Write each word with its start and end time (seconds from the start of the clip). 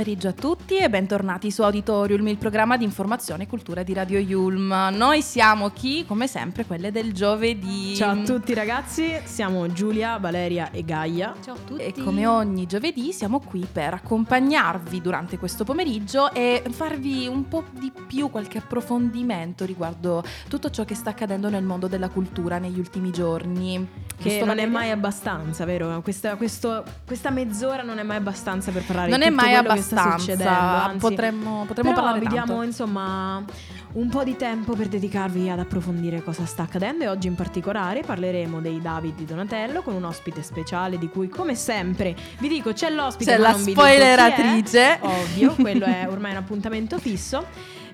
Pomeriggio 0.00 0.28
a 0.28 0.32
tutti 0.32 0.78
e 0.78 0.88
bentornati 0.88 1.50
su 1.50 1.60
Auditorium, 1.60 2.26
il 2.28 2.38
programma 2.38 2.78
di 2.78 2.84
informazione 2.84 3.42
e 3.42 3.46
cultura 3.46 3.82
di 3.82 3.92
Radio 3.92 4.18
Yulm. 4.18 4.88
Noi 4.92 5.20
siamo 5.20 5.68
chi? 5.68 6.06
Come 6.06 6.26
sempre, 6.26 6.64
quelle 6.64 6.90
del 6.90 7.12
giovedì. 7.12 7.94
Ciao 7.94 8.18
a 8.18 8.24
tutti 8.24 8.54
ragazzi, 8.54 9.20
siamo 9.24 9.70
Giulia, 9.70 10.16
Valeria 10.16 10.70
e 10.70 10.86
Gaia. 10.86 11.34
Ciao 11.44 11.54
a 11.54 11.58
tutti. 11.58 11.82
E 11.82 11.92
come 12.02 12.26
ogni 12.26 12.64
giovedì 12.64 13.12
siamo 13.12 13.40
qui 13.40 13.66
per 13.70 13.92
accompagnarvi 13.92 15.02
durante 15.02 15.36
questo 15.36 15.64
pomeriggio 15.64 16.32
e 16.32 16.62
farvi 16.70 17.26
un 17.26 17.46
po' 17.46 17.64
di 17.70 17.92
più 18.06 18.30
qualche 18.30 18.56
approfondimento 18.56 19.66
riguardo 19.66 20.24
tutto 20.48 20.70
ciò 20.70 20.86
che 20.86 20.94
sta 20.94 21.10
accadendo 21.10 21.50
nel 21.50 21.62
mondo 21.62 21.88
della 21.88 22.08
cultura 22.08 22.56
negli 22.56 22.78
ultimi 22.78 23.10
giorni. 23.10 24.08
Che 24.16 24.42
non 24.44 24.58
è 24.58 24.66
mai 24.66 24.90
abbastanza, 24.90 25.64
vero? 25.64 26.00
Questa, 26.02 26.36
questo, 26.36 26.84
questa 27.06 27.30
mezz'ora 27.30 27.82
non 27.82 27.98
è 27.98 28.02
mai 28.02 28.16
abbastanza 28.16 28.70
per 28.70 28.84
parlare 28.84 29.10
non 29.10 29.18
di 29.18 29.24
tutto 29.26 29.36
mai 29.36 29.50
quello 29.50 29.62
abbastanza. 29.96 30.84
Anzi, 30.84 30.98
potremmo, 30.98 31.64
potremmo 31.66 31.92
parlare 31.92 32.18
vi 32.18 32.26
tanto. 32.26 32.44
diamo 32.44 32.62
insomma 32.62 33.44
un 33.92 34.08
po' 34.08 34.22
di 34.22 34.36
tempo 34.36 34.74
per 34.74 34.86
dedicarvi 34.86 35.50
ad 35.50 35.58
approfondire 35.58 36.22
cosa 36.22 36.44
sta 36.46 36.62
accadendo 36.62 37.04
e 37.04 37.08
oggi 37.08 37.26
in 37.26 37.34
particolare 37.34 38.02
parleremo 38.02 38.60
dei 38.60 38.80
David 38.80 39.16
di 39.16 39.24
Donatello 39.24 39.82
con 39.82 39.94
un 39.94 40.04
ospite 40.04 40.42
speciale 40.42 40.96
di 40.96 41.08
cui 41.08 41.28
come 41.28 41.56
sempre 41.56 42.14
vi 42.38 42.46
dico 42.46 42.72
c'è 42.72 42.90
l'ospite 42.90 43.32
c'è 43.32 43.38
la 43.38 43.50
non 43.50 43.64
vi 43.64 43.72
spoileratrice 43.72 44.78
è, 44.78 44.98
ovvio 45.02 45.54
quello 45.54 45.86
è 45.86 46.06
ormai 46.08 46.30
un 46.30 46.36
appuntamento 46.36 46.98
fisso 46.98 47.44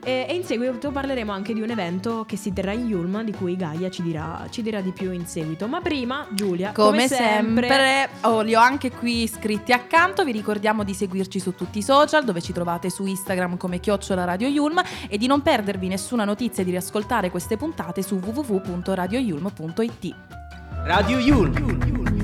e, 0.06 0.26
in 0.30 0.44
seguito 0.44 0.92
parleremo 0.92 1.32
anche 1.32 1.52
di 1.52 1.60
un 1.60 1.70
evento 1.70 2.24
che 2.24 2.36
si 2.36 2.52
terrà 2.52 2.70
in 2.70 2.86
Yulm 2.86 3.24
di 3.24 3.32
cui 3.32 3.56
Gaia 3.56 3.90
ci 3.90 4.02
dirà, 4.02 4.46
ci 4.50 4.62
dirà 4.62 4.80
di 4.80 4.92
più 4.92 5.10
in 5.10 5.26
seguito. 5.26 5.66
Ma 5.66 5.80
prima 5.80 6.28
Giulia 6.30 6.70
come, 6.70 6.90
come 6.90 7.08
sempre, 7.08 7.66
sempre. 7.66 8.08
Oh, 8.20 8.42
li 8.42 8.54
ho 8.54 8.60
anche 8.60 8.92
qui 8.92 9.26
scritti 9.26 9.72
accanto. 9.72 10.22
Vi 10.22 10.30
ricordiamo 10.30 10.84
di 10.84 10.94
seguirci 10.94 11.40
su 11.40 11.56
tutti 11.56 11.78
i 11.78 11.82
social 11.82 12.24
dove 12.24 12.40
ci 12.40 12.52
trovate 12.52 12.88
su 12.88 13.04
Instagram 13.04 13.56
come 13.56 13.80
chiocciola 13.80 14.22
Radio 14.22 14.46
Yulm 14.46 14.80
e 15.08 15.18
di 15.18 15.26
non 15.26 15.42
perdervi 15.42 15.88
nessuna 15.88 16.24
notizia 16.24 16.62
e 16.62 16.64
di 16.66 16.70
riascoltare 16.70 17.28
queste 17.30 17.56
puntate 17.56 18.02
su 18.02 18.20
www.radioyulm.it 18.22 20.14
Radio 20.84 21.18
Yulm 21.18 22.15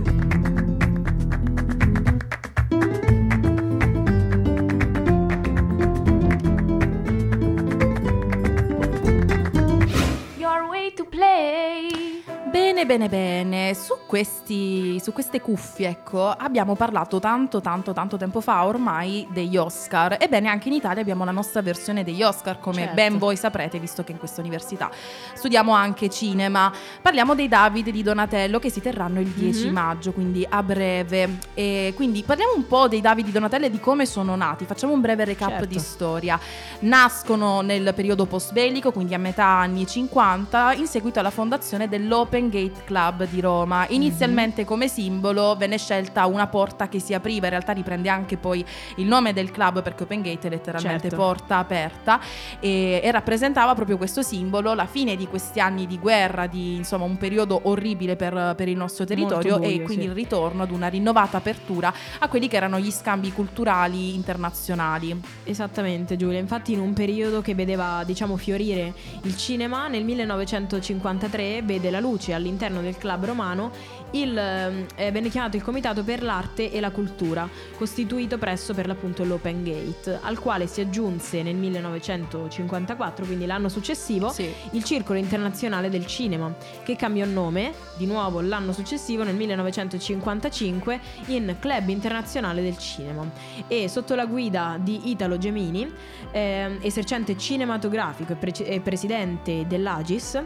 Bene, 12.84 12.98
bene, 12.98 13.08
bene. 13.08 13.74
Su, 13.74 13.94
questi, 14.06 14.98
su 14.98 15.12
queste 15.12 15.40
cuffie, 15.40 15.88
ecco, 15.88 16.28
abbiamo 16.28 16.74
parlato 16.74 17.20
tanto, 17.20 17.60
tanto, 17.60 17.92
tanto 17.92 18.16
tempo 18.16 18.40
fa 18.40 18.66
ormai 18.66 19.24
degli 19.30 19.56
Oscar. 19.56 20.16
Ebbene, 20.18 20.48
anche 20.48 20.66
in 20.66 20.74
Italia 20.74 21.00
abbiamo 21.00 21.24
la 21.24 21.30
nostra 21.30 21.62
versione 21.62 22.02
degli 22.02 22.24
Oscar, 22.24 22.58
come 22.58 22.78
certo. 22.78 22.94
ben 22.94 23.18
voi 23.18 23.36
saprete, 23.36 23.78
visto 23.78 24.02
che 24.02 24.10
in 24.10 24.18
questa 24.18 24.40
università 24.40 24.90
studiamo 25.32 25.72
anche 25.72 26.10
cinema. 26.10 26.72
Parliamo 27.00 27.36
dei 27.36 27.46
David 27.46 27.90
di 27.90 28.02
Donatello 28.02 28.58
che 28.58 28.68
si 28.68 28.80
terranno 28.80 29.20
il 29.20 29.28
10 29.28 29.62
mm-hmm. 29.62 29.72
maggio, 29.72 30.12
quindi 30.12 30.44
a 30.48 30.60
breve. 30.64 31.38
E 31.54 31.92
quindi 31.94 32.24
parliamo 32.24 32.52
un 32.56 32.66
po' 32.66 32.88
dei 32.88 33.00
David 33.00 33.26
di 33.26 33.32
Donatello 33.32 33.66
e 33.66 33.70
di 33.70 33.78
come 33.78 34.06
sono 34.06 34.34
nati. 34.34 34.64
Facciamo 34.64 34.92
un 34.92 35.00
breve 35.00 35.24
recap 35.24 35.50
certo. 35.50 35.66
di 35.66 35.78
storia. 35.78 36.38
Nascono 36.80 37.60
nel 37.60 37.92
periodo 37.94 38.26
post-bellico, 38.26 38.90
quindi 38.90 39.14
a 39.14 39.18
metà 39.18 39.44
anni 39.44 39.86
50, 39.86 40.72
in 40.72 40.88
seguito 40.88 41.20
alla 41.20 41.30
fondazione 41.30 41.88
dell'Open 41.88 42.48
Gate 42.48 42.70
Club 42.84 43.26
di 43.28 43.40
Roma. 43.40 43.86
Inizialmente 43.88 44.58
mm-hmm. 44.58 44.66
come 44.66 44.88
simbolo 44.88 45.54
venne 45.56 45.78
scelta 45.78 46.26
una 46.26 46.46
porta 46.46 46.88
che 46.88 46.98
si 46.98 47.14
apriva, 47.14 47.44
in 47.46 47.50
realtà 47.50 47.72
riprende 47.72 48.08
anche 48.08 48.36
poi 48.36 48.64
il 48.96 49.06
nome 49.06 49.32
del 49.32 49.50
club 49.50 49.82
perché 49.82 50.04
Open 50.04 50.22
Gate 50.22 50.48
è 50.48 50.50
letteralmente 50.50 51.08
certo. 51.10 51.16
porta 51.16 51.58
aperta 51.58 52.20
e, 52.58 53.00
e, 53.02 53.10
rappresentava 53.10 53.74
proprio 53.74 53.96
questo 53.96 54.22
simbolo, 54.22 54.74
la 54.74 54.86
fine 54.86 55.16
di 55.16 55.26
questi 55.26 55.60
anni 55.60 55.86
di 55.86 55.98
guerra, 55.98 56.46
di 56.46 56.76
insomma 56.76 57.04
un 57.04 57.18
periodo 57.18 57.60
orribile 57.64 58.16
per, 58.16 58.54
per 58.56 58.68
il 58.68 58.76
nostro 58.76 59.04
territorio 59.04 59.58
buio, 59.58 59.70
e 59.70 59.82
quindi 59.82 60.04
sì. 60.04 60.08
il 60.08 60.14
ritorno 60.14 60.62
ad 60.62 60.70
una 60.70 60.88
rinnovata 60.88 61.36
apertura 61.36 61.92
a 62.18 62.28
quelli 62.28 62.48
che 62.48 62.56
erano 62.56 62.78
gli 62.78 62.90
scambi 62.90 63.32
culturali 63.32 64.14
internazionali. 64.14 65.20
Esattamente 65.44 66.16
Giulia, 66.16 66.38
infatti 66.38 66.72
in 66.72 66.80
un 66.80 66.92
periodo 66.92 67.42
che 67.42 67.54
vedeva 67.54 68.02
diciamo 68.04 68.36
fiorire 68.36 68.92
il 69.22 69.36
cinema 69.36 69.88
nel 69.88 70.04
1953 70.04 71.62
vede 71.62 71.90
la 71.90 72.00
luce 72.00 72.32
all'interno 72.32 72.60
del 72.70 72.96
club 72.96 73.24
romano 73.24 73.70
il, 74.12 74.36
eh, 74.38 75.10
venne 75.10 75.28
chiamato 75.28 75.56
il 75.56 75.62
Comitato 75.62 76.02
per 76.04 76.22
l'Arte 76.22 76.70
e 76.70 76.80
la 76.80 76.90
Cultura, 76.90 77.48
costituito 77.76 78.38
presso 78.38 78.74
per 78.74 78.86
l'appunto 78.86 79.24
l'Open 79.24 79.62
Gate, 79.62 80.18
al 80.22 80.38
quale 80.38 80.66
si 80.66 80.80
aggiunse 80.80 81.42
nel 81.42 81.56
1954, 81.56 83.24
quindi 83.24 83.46
l'anno 83.46 83.68
successivo, 83.68 84.28
sì. 84.30 84.52
il 84.72 84.84
Circolo 84.84 85.18
Internazionale 85.18 85.88
del 85.88 86.06
Cinema, 86.06 86.54
che 86.82 86.96
cambiò 86.96 87.24
nome 87.24 87.72
di 87.96 88.06
nuovo 88.06 88.40
l'anno 88.40 88.72
successivo, 88.72 89.24
nel 89.24 89.34
1955, 89.34 91.00
in 91.26 91.56
Club 91.58 91.88
Internazionale 91.88 92.62
del 92.62 92.78
Cinema. 92.78 93.28
E 93.66 93.88
sotto 93.88 94.14
la 94.14 94.26
guida 94.26 94.78
di 94.80 95.10
Italo 95.10 95.38
Gemini, 95.38 95.90
eh, 96.30 96.78
esercente 96.82 97.36
cinematografico 97.36 98.32
e, 98.32 98.36
pre- 98.36 98.66
e 98.66 98.80
presidente 98.80 99.66
dell'Agis, 99.66 100.40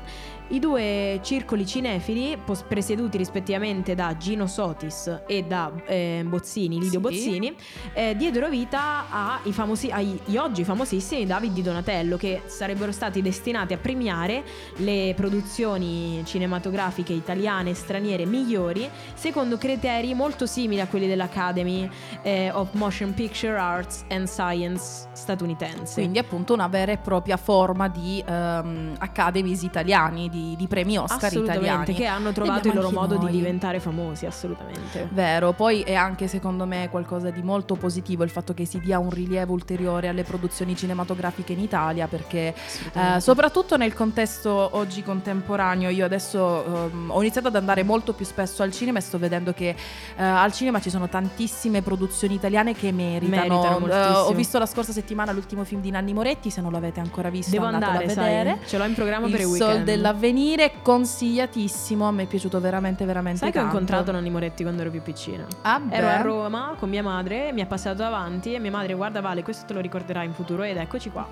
i 0.49 0.59
due 0.59 1.21
circoli 1.23 1.67
cinefili, 1.67 2.39
presieduti 2.69 3.17
rispettivamente 3.17 3.95
da 3.95 4.17
Gino 4.17 4.47
Sotis 4.47 5.23
e 5.27 5.43
da 5.45 5.73
eh, 5.87 6.25
Bozzini, 6.27 6.79
Lidio 6.79 6.91
sì. 6.91 6.99
Bozzini, 6.99 7.57
eh, 7.93 8.15
diedero 8.17 8.49
vita 8.49 9.07
ai 9.43 9.53
famosi, 9.53 9.91
agli 9.91 10.37
oggi 10.37 10.65
famosissimi 10.65 11.27
David 11.27 11.53
di 11.53 11.63
Donatello, 11.63 12.17
che 12.17 12.43
sarebbero 12.47 12.93
stati 12.93 13.23
destinati 13.23 13.73
a 13.73 13.79
premiare 13.79 14.45
le 14.77 15.15
produzioni 15.17 16.23
cinematografiche 16.25 17.13
italiane 17.13 17.71
e 17.71 17.75
straniere 17.75 18.25
migliori, 18.25 18.89
secondo 19.15 19.59
criteri 19.59 20.15
molto 20.15 20.47
simili 20.47 20.81
a 20.81 20.87
quelli 20.87 21.07
dell'Academy 21.07 21.91
eh, 22.23 22.51
of 22.53 22.73
Motion 22.73 23.15
Picture 23.15 23.57
Arts 23.57 24.05
and 24.09 24.27
Science 24.27 25.09
statunitense. 25.13 25.95
Quindi 25.95 26.19
appunto 26.19 26.53
una 26.53 26.69
vera 26.69 26.93
e 26.93 26.99
propria 26.99 27.37
forma 27.37 27.89
di 27.89 28.23
um, 28.27 28.95
academies 28.99 29.63
italiani, 29.63 30.29
di, 30.37 30.57
di 30.57 30.67
premi 30.67 30.99
Oscar 30.99 31.33
italiani. 31.33 31.95
che 31.95 32.07
hanno 32.07 32.33
trovato 32.33 32.69
il 32.69 32.75
loro 32.75 32.91
modo 32.91 33.17
noi. 33.17 33.31
di 33.31 33.39
diventare 33.39 33.81
famosi, 33.81 34.27
assolutamente. 34.27 35.09
Vero, 35.11 35.53
poi 35.53 35.81
è 35.81 35.95
anche 35.95 36.29
secondo 36.29 36.67
me 36.67 36.89
qualcosa 36.91 37.31
di 37.31 37.43
molto 37.43 37.75
positivo 37.77 38.23
il 38.23 38.31
fatto 38.31 38.53
che 38.53 38.67
si 38.67 38.79
dia 38.81 38.99
un 38.99 39.11
rilievo 39.11 39.53
ulteriore 39.53 40.09
alle 40.09 40.25
produzioni 40.25 40.77
cinematografiche 40.77 41.53
in 41.53 41.61
Italia, 41.61 42.07
perché 42.07 42.55
eh, 42.93 43.21
soprattutto 43.21 43.77
nel 43.77 43.95
contesto 43.95 44.69
oggi 44.73 45.03
contemporaneo, 45.03 45.89
io 45.89 46.05
adesso 46.05 46.65
um, 46.93 47.11
ho 47.11 47.21
iniziato 47.21 47.49
ad 47.49 47.57
andare 47.57 47.83
molto 47.83 48.13
più 48.13 48.25
spesso 48.25 48.63
al 48.63 48.73
cinema 48.73 48.99
e 48.99 49.01
sto 49.01 49.19
vedendo 49.19 49.53
che 49.53 49.75
uh, 49.77 50.23
al 50.23 50.53
cinema 50.53 50.81
ci 50.81 50.91
sono 50.91 51.09
tantissime 51.09 51.83
produzioni 51.83 52.35
italiane 52.35 52.75
che 52.75 52.93
meritano. 52.93 53.81
meritano 53.81 54.25
uh, 54.25 54.29
ho 54.29 54.33
visto 54.33 54.59
la 54.59 54.67
scorsa 54.67 54.93
settimana 54.93 55.33
l'ultimo 55.33 55.65
film 55.65 55.81
di 55.81 55.91
Nanni 55.91 56.13
Moretti, 56.13 56.51
se 56.51 56.61
non 56.61 56.73
l'avete 56.73 57.01
ancora 57.01 57.31
visto 57.31 57.51
Devo 57.51 57.67
andare 57.67 58.05
a 58.05 58.07
vedere. 58.07 58.57
Sai? 58.61 58.69
Ce 58.69 58.79
l'ho 58.79 58.85
in 58.85 58.95
programma 58.95 59.27
il 59.27 59.33
per 59.33 59.41
il 59.41 59.47
Sol 59.47 59.67
weekend. 59.69 59.85
Dell'avvenire, 60.31 60.73
consigliatissimo, 60.83 62.11
mi 62.13 62.25
è 62.25 62.27
piaciuto 62.27 62.61
veramente 62.61 63.05
veramente 63.05 63.39
Sai 63.39 63.51
che 63.53 63.59
ho 63.59 63.63
tanto. 63.63 63.77
incontrato 63.77 64.13
Nanni 64.13 64.31
Moretti 64.31 64.63
quando 64.63 64.83
ero 64.83 64.91
più 64.91 65.03
piccina? 65.03 65.47
Ah, 65.63 65.81
Ero 65.89 66.07
beh. 66.07 66.13
a 66.13 66.21
Roma 66.23 66.75
con 66.79 66.89
mia 66.89 67.03
madre, 67.03 67.53
mi 67.53 67.61
ha 67.61 67.67
passato 67.67 67.97
davanti 67.97 68.55
e 68.55 68.59
mia 68.59 68.71
madre 68.71 68.95
guarda 68.95 69.21
Vale, 69.21 69.43
questo 69.43 69.65
te 69.67 69.73
lo 69.75 69.81
ricorderai 69.81 70.27
in 70.27 70.33
futuro 70.33 70.63
ed 70.63 70.77
eccoci 70.77 71.11
qua. 71.11 71.27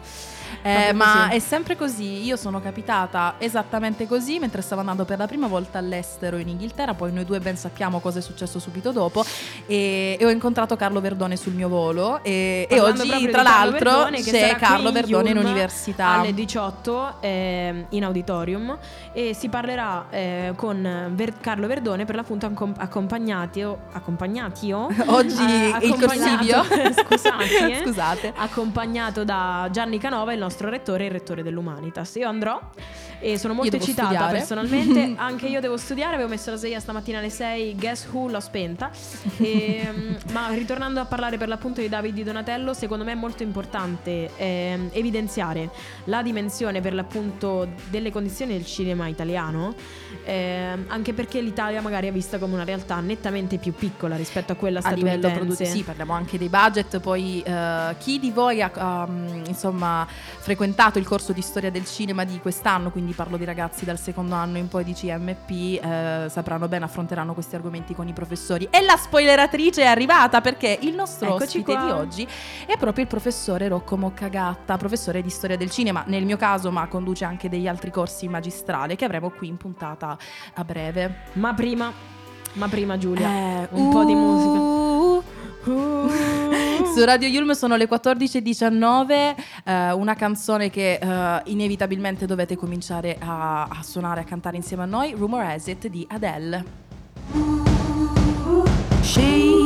Eh, 0.63 0.93
ma 0.93 1.25
così. 1.27 1.37
è 1.37 1.39
sempre 1.41 1.77
così. 1.77 2.25
Io 2.25 2.37
sono 2.37 2.61
capitata 2.61 3.35
esattamente 3.39 4.07
così 4.07 4.39
mentre 4.39 4.63
stavo 4.63 4.81
andando 4.81 5.05
per 5.05 5.19
la 5.19 5.27
prima 5.27 5.47
volta 5.47 5.79
all'estero 5.79 6.37
in 6.37 6.49
Inghilterra. 6.49 6.95
Poi 6.95 7.13
noi 7.13 7.25
due 7.25 7.41
ben 7.41 7.57
sappiamo 7.57 8.01
cosa 8.01 8.19
è 8.21 8.23
successo 8.23 8.59
subito 8.59 8.91
dopo. 8.93 9.25
E, 9.67 10.17
e 10.19 10.25
ho 10.25 10.31
incontrato 10.31 10.77
Carlo 10.77 11.01
Verdone 11.01 11.37
sul 11.37 11.53
mio 11.53 11.69
volo. 11.69 12.23
E, 12.23 12.67
e 12.69 12.81
oggi, 12.81 13.29
tra 13.29 13.43
l'altro, 13.43 13.91
Verdone, 13.91 14.23
c'è 14.23 14.57
Carlo 14.57 14.91
Verdone 14.93 15.31
in 15.31 15.37
università. 15.37 16.07
alle 16.21 16.33
18 16.35 17.17
ehm, 17.21 17.87
in 17.91 18.05
auditorium 18.05 18.79
e 19.13 19.35
si 19.35 19.49
parlerà 19.49 20.07
eh, 20.11 20.53
con 20.57 21.11
Ver- 21.15 21.41
Carlo 21.41 21.67
Verdone 21.67 22.05
per 22.05 22.15
l'appunto 22.17 22.47
accom- 22.47 22.77
accompagnati, 22.79 23.63
o- 23.63 23.79
accompagnati 23.93 24.73
Oggi 25.07 25.43
eh, 25.45 25.69
il 25.69 25.75
accompagnato- 25.75 26.65
Scusate, 27.05 27.71
eh. 27.71 27.83
Scusate. 27.85 28.33
accompagnato 28.37 29.25
da 29.25 29.69
Gianni 29.71 29.99
Canova, 29.99 30.33
il 30.33 30.39
nostro 30.39 30.69
rettore 30.69 31.05
e 31.05 31.07
il 31.07 31.13
rettore 31.13 31.43
dell'Umanitas. 31.43 32.15
Io 32.17 32.29
andrò 32.29 32.59
e 33.25 33.39
sono 33.39 33.55
molto 33.55 33.77
eccitata 33.77 34.09
studiare. 34.09 34.37
personalmente. 34.37 35.15
Anche 35.17 35.47
io 35.47 35.61
devo 35.61 35.79
studiare, 35.79 36.15
avevo 36.15 36.29
messo 36.29 36.51
la 36.51 36.57
sveglia 36.57 36.79
stamattina 36.79 37.19
alle 37.19 37.31
6, 37.31 37.75
guess 37.75 38.07
who 38.13 38.29
l'ho 38.29 38.41
spenta. 38.41 38.91
E, 39.39 39.83
mm, 39.91 40.15
ma 40.33 40.49
ritornando 40.49 41.01
a 41.01 41.07
parlare 41.07 41.39
per 41.39 41.49
l'appunto 41.49 41.81
di 41.81 41.89
Davide 41.89 42.13
Di 42.13 42.23
Donatello, 42.23 42.75
secondo 42.75 43.03
me 43.03 43.13
è 43.13 43.15
molto 43.15 43.43
importante 43.43 44.31
ehm, 44.37 44.91
evidenziare 44.93 45.71
la 46.05 46.23
dimensione 46.23 46.83
per 46.83 46.93
l'appunto 46.93 47.67
delle 47.89 48.11
condizioni 48.11 48.53
del 48.53 48.67
cinema 48.67 49.09
italiano, 49.09 49.75
ehm, 50.25 50.85
anche 50.89 51.13
perché 51.13 51.41
l'Italia 51.41 51.81
magari 51.81 52.09
è 52.09 52.13
vista 52.13 52.39
come 52.39 52.55
una 52.55 52.65
realtà 52.65 53.01
nettamente 53.01 53.59
più 53.59 53.73
piccola 53.73 54.17
rispetto 54.17 54.53
a 54.53 54.55
quella 54.55 54.81
a 54.83 54.91
livello 54.91 55.29
statunitense. 55.29 55.39
produttivo, 55.39 55.71
sì, 55.71 55.83
parliamo 55.83 56.13
anche 56.13 56.39
dei 56.39 56.49
budget. 56.49 57.01
Poi, 57.01 57.43
eh, 57.43 57.95
chi 57.99 58.19
di 58.19 58.31
voi 58.31 58.63
ha, 58.63 59.07
mm, 59.09 59.45
insomma 59.47 60.07
frequentato 60.09 60.99
il 60.99 61.07
corso 61.07 61.33
di 61.33 61.43
storia 61.43 61.71
del 61.71 61.85
cinema 61.85 62.25
di 62.25 62.39
quest'anno? 62.41 62.91
Quindi 62.91 63.13
parlo 63.13 63.37
di 63.37 63.45
ragazzi 63.45 63.85
dal 63.85 63.99
secondo 63.99 64.35
anno 64.35 64.59
in 64.59 64.69
poi 64.69 64.85
di 64.85 64.95
CMP, 64.95 65.51
eh, 65.51 66.27
sapranno 66.29 66.69
bene, 66.69 66.85
affronteranno 66.85 67.35
questi 67.35 67.55
argomenti 67.55 67.95
con 67.95 68.09
i 68.09 68.13
professori. 68.13 68.69
E 68.71 68.81
la 68.83 68.97
spoileratrice 68.97 69.83
è 69.83 69.87
arrivata 69.87 70.41
perché 70.41 70.79
il 70.83 70.95
nostro 70.95 71.29
Eccoci 71.29 71.59
ospite 71.59 71.75
qua. 71.75 71.85
di 71.85 71.91
oggi 71.91 72.29
è 72.67 72.77
proprio 72.77 73.05
il 73.05 73.11
professore 73.11 73.69
Rocco 73.69 73.97
Moccagatta, 73.97 74.77
professore 74.77 75.23
di 75.23 75.31
storia 75.31 75.57
del 75.57 75.71
cinema, 75.71 76.05
nel 76.07 76.25
mio 76.25 76.37
caso, 76.37 76.71
ma 76.71 76.87
conduce 76.89 77.25
anche 77.25 77.49
degli 77.49 77.69
altri 77.69 77.91
corsi 77.91 78.29
magistrali 78.29 78.97
che 78.97 79.05
avremo 79.05 79.31
qui 79.31 79.49
in 79.49 79.57
puntata 79.57 80.14
a 80.55 80.65
breve. 80.65 81.15
Ma 81.35 81.55
prima, 81.55 81.93
ma 82.55 82.69
prima 82.69 82.97
Giulia, 82.99 83.29
Eh, 83.29 83.69
un 83.73 83.91
po' 83.91 84.05
di 84.05 84.15
musica. 84.15 84.59
uh, 84.59 86.13
Su 86.95 87.05
Radio 87.05 87.27
Yulm 87.29 87.53
sono 87.53 87.75
le 87.77 87.89
14.19, 87.89 89.35
eh, 89.65 89.93
una 89.93 90.15
canzone 90.15 90.71
che 90.71 90.99
eh, 91.01 91.41
inevitabilmente 91.47 92.27
dovete 92.27 92.55
cominciare 92.57 93.17
a, 93.19 93.63
a 93.65 93.83
suonare, 93.83 94.21
a 94.21 94.25
cantare 94.25 94.57
insieme 94.57 94.83
a 94.85 94.87
noi, 94.87 95.15
Rumor 95.17 95.43
Has 95.43 95.67
It 95.67 95.89
di 95.89 96.07
Adele. 96.09 96.65
She, 99.03 99.65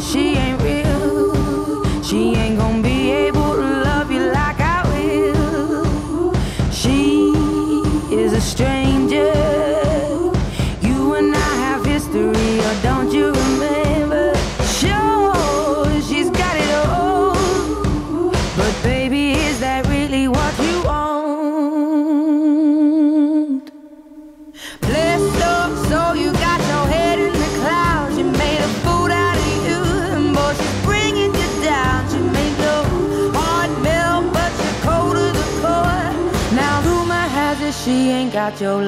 she 0.00 0.36
ain't 0.36 0.60
real. 0.62 2.02
She 2.02 2.32
ain't 2.36 2.56
gonna 2.58 2.80
be 2.80 3.10
able 3.26 3.41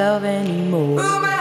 love 0.05 0.25
anymore. 0.25 1.34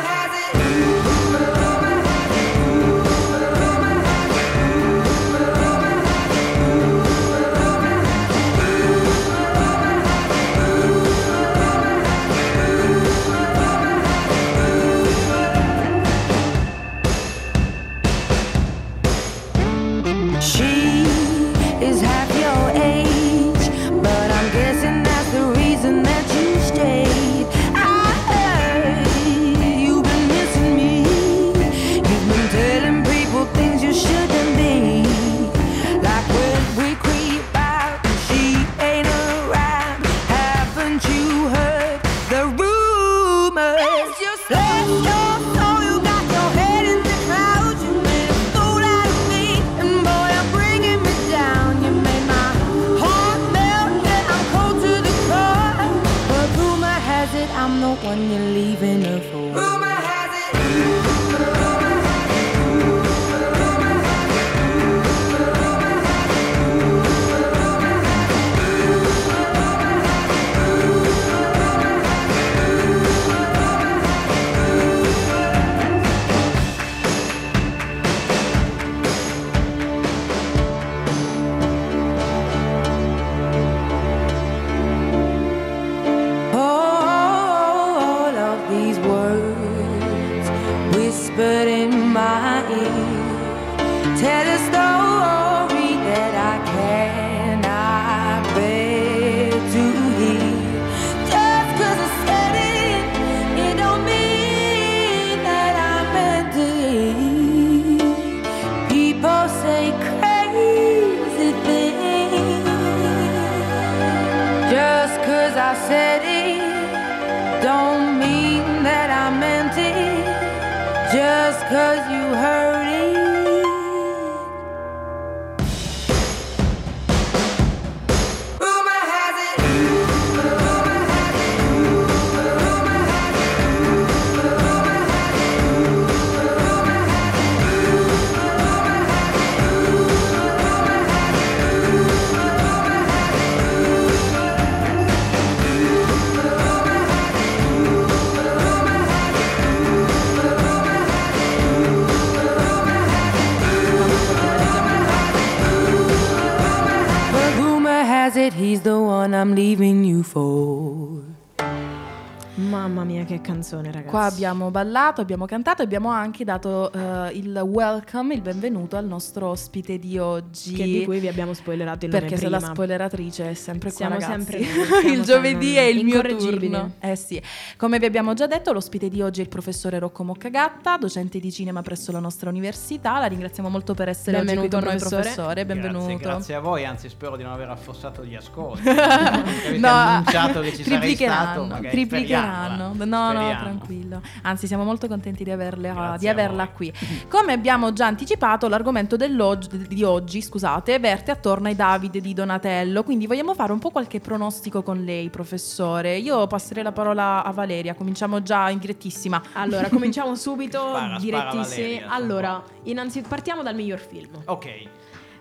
Canzone, 163.63 163.91
ragazzi. 163.91 164.09
Qua 164.09 164.25
abbiamo 164.25 164.69
ballato, 164.71 165.21
abbiamo 165.21 165.45
cantato 165.45 165.81
e 165.81 165.85
abbiamo 165.85 166.09
anche 166.09 166.43
dato 166.43 166.91
eh, 166.91 167.29
il 167.33 167.57
welcome, 167.57 168.33
il 168.33 168.41
benvenuto 168.41 168.97
al 168.97 169.05
nostro 169.05 169.47
ospite 169.47 169.97
di 169.97 170.17
oggi. 170.17 170.73
Che 170.73 170.83
di 170.83 171.05
cui 171.05 171.19
vi 171.19 171.27
abbiamo 171.29 171.53
spoilerato 171.53 172.05
il 172.05 172.11
nome 172.11 172.21
Perché 172.23 172.37
se 172.37 172.49
la 172.49 172.59
spoileratrice 172.59 173.49
è 173.51 173.53
sempre 173.53 173.89
qua, 173.89 173.97
Siamo 173.97 174.19
ragazzi. 174.19 174.31
sempre 174.31 174.59
noi, 174.75 174.85
siamo 175.01 175.13
il 175.13 175.21
giovedì 175.23 175.75
è 175.75 175.81
il 175.83 176.03
mio 176.03 176.21
turno. 176.21 176.91
Eh 176.99 177.15
sì. 177.15 177.41
Come 177.77 177.99
vi 177.99 178.05
abbiamo 178.05 178.33
già 178.33 178.47
detto, 178.47 178.73
l'ospite 178.73 179.07
di 179.09 179.21
oggi 179.21 179.39
è 179.39 179.43
il 179.43 179.49
professore 179.49 179.97
Rocco 179.99 180.23
Moccagatta, 180.23 180.97
docente 180.97 181.39
di 181.39 181.51
cinema 181.51 181.81
presso 181.81 182.11
la 182.11 182.19
nostra 182.19 182.49
università. 182.49 183.19
La 183.19 183.25
ringraziamo 183.27 183.69
molto 183.69 183.93
per 183.93 184.09
essere 184.09 184.37
oggi 184.37 184.45
qui 184.45 184.55
Benvenuto, 184.55 184.77
con 184.79 184.87
noi, 184.87 184.97
professore. 184.97 185.21
professore. 185.21 185.65
Benvenuto. 185.65 186.05
Grazie, 186.05 186.23
grazie 186.23 186.55
a 186.55 186.59
voi, 186.59 186.85
anzi 186.85 187.09
spero 187.09 187.37
di 187.37 187.43
non 187.43 187.53
aver 187.53 187.69
affossato 187.69 188.25
gli 188.25 188.35
ascolti. 188.35 188.87
Avete 188.89 189.77
No, 189.77 189.87
annunciato 189.87 190.59
che 190.61 190.73
ci 190.75 190.83
sarei 190.83 190.99
triplicheranno, 190.99 191.43
stato. 191.51 191.65
magari 191.65 191.89
triplicheranno. 191.89 192.91
speriamo, 192.93 193.11
No, 193.13 193.31
no. 193.31 193.52
Tranquillo. 193.57 194.21
Anzi, 194.43 194.67
siamo 194.67 194.83
molto 194.83 195.07
contenti 195.07 195.43
di, 195.43 195.51
averla, 195.51 196.15
di 196.19 196.27
averla 196.27 196.67
qui. 196.69 196.93
Come 197.27 197.53
abbiamo 197.53 197.93
già 197.93 198.07
anticipato, 198.07 198.67
l'argomento 198.67 199.15
di 199.15 200.03
oggi, 200.03 200.41
scusate, 200.41 200.99
verte 200.99 201.31
attorno 201.31 201.67
ai 201.67 201.75
Davide 201.75 202.21
di 202.21 202.33
Donatello. 202.33 203.03
Quindi 203.03 203.27
vogliamo 203.27 203.53
fare 203.53 203.71
un 203.71 203.79
po' 203.79 203.89
qualche 203.89 204.19
pronostico 204.19 204.83
con 204.83 205.03
lei, 205.03 205.29
professore. 205.29 206.17
Io 206.17 206.47
passerei 206.47 206.83
la 206.83 206.91
parola 206.91 207.43
a 207.43 207.51
Valeria, 207.51 207.95
cominciamo 207.95 208.41
già 208.41 208.69
in 208.69 208.79
direttissima. 208.79 209.41
Allora, 209.53 209.89
cominciamo 209.89 210.35
subito, 210.35 210.79
Spara, 210.79 211.05
spara, 211.05 211.19
direttissimi. 211.19 211.87
Valeria, 211.87 212.09
allora, 212.09 212.63
innanzitutto 212.83 213.29
partiamo 213.29 213.63
dal 213.63 213.75
miglior 213.75 213.99
film. 213.99 214.41
Ok, 214.45 214.87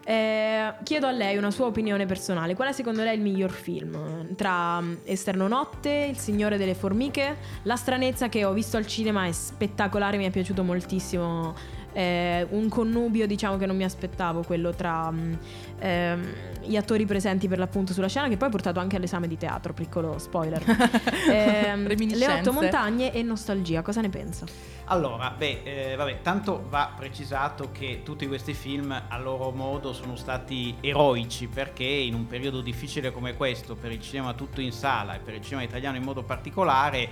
Eh, 0.05 0.73
chiedo 0.83 1.07
a 1.07 1.13
lei 1.13 1.37
una 1.37 1.51
sua 1.51 1.67
opinione 1.67 2.07
personale. 2.07 2.55
Qual 2.55 2.69
è 2.69 2.73
secondo 2.73 3.03
lei 3.03 3.17
il 3.17 3.23
miglior 3.23 3.51
film? 3.51 4.35
Tra 4.35 4.81
mm, 4.81 4.95
Esterno 5.05 5.47
Notte, 5.47 6.09
Il 6.11 6.19
Signore 6.19 6.57
delle 6.57 6.75
Formiche, 6.75 7.37
La 7.63 7.77
stranezza 7.77 8.29
che 8.29 8.45
ho 8.45 8.53
visto 8.53 8.77
al 8.77 8.87
cinema 8.87 9.27
è 9.27 9.33
spettacolare, 9.33 10.17
mi 10.17 10.25
è 10.25 10.31
piaciuto 10.31 10.63
moltissimo. 10.65 11.55
Eh, 11.93 12.47
un 12.51 12.69
connubio, 12.69 13.27
diciamo, 13.27 13.59
che 13.59 13.67
non 13.67 13.77
mi 13.77 13.85
aspettavo, 13.85 14.43
quello 14.43 14.71
tra 14.75 15.11
mm, 15.11 15.33
ehm, 15.83 16.33
gli 16.63 16.77
attori 16.77 17.05
presenti 17.05 17.49
per 17.49 17.59
l'appunto 17.59 17.93
sulla 17.93 18.09
scena, 18.09 18.29
che 18.29 18.37
poi 18.37 18.49
ha 18.49 18.51
portato 18.51 18.79
anche 18.79 18.97
all'esame 18.97 19.27
di 19.27 19.37
teatro, 19.37 19.73
piccolo 19.73 20.19
spoiler. 20.19 20.63
Ehm, 21.33 21.87
le 21.89 22.29
otto 22.29 22.53
montagne 22.53 23.13
e 23.13 23.23
Nostalgia, 23.23 23.83
cosa 23.83 24.01
ne 24.01 24.09
pensa? 24.09 24.45
allora, 24.87 25.31
beh, 25.31 25.63
eh, 25.63 25.97
vabbè, 25.97 26.21
tanto 26.21 26.67
va 26.69 26.93
precisato 26.95 27.71
che 27.73 28.03
tutti 28.03 28.27
questi 28.27 28.53
film 28.53 28.91
a 29.09 29.19
loro 29.19 29.51
modo 29.51 29.93
sono 29.93 30.17
stati 30.17 30.77
eroici 30.81 31.47
perché 31.47 31.85
in 31.85 32.15
un 32.15 32.27
periodo 32.27 32.61
difficile 32.61 33.11
come 33.13 33.35
questo, 33.35 33.75
per 33.75 33.91
il 33.93 34.03
cinema 34.03 34.35
tutto 34.35 34.61
in 34.61 34.73
sala 34.73 35.15
e 35.15 35.19
per 35.21 35.35
il 35.35 35.43
cinema 35.43 35.63
italiano 35.63 35.97
in 35.97 36.03
modo 36.03 36.23
particolare, 36.23 37.09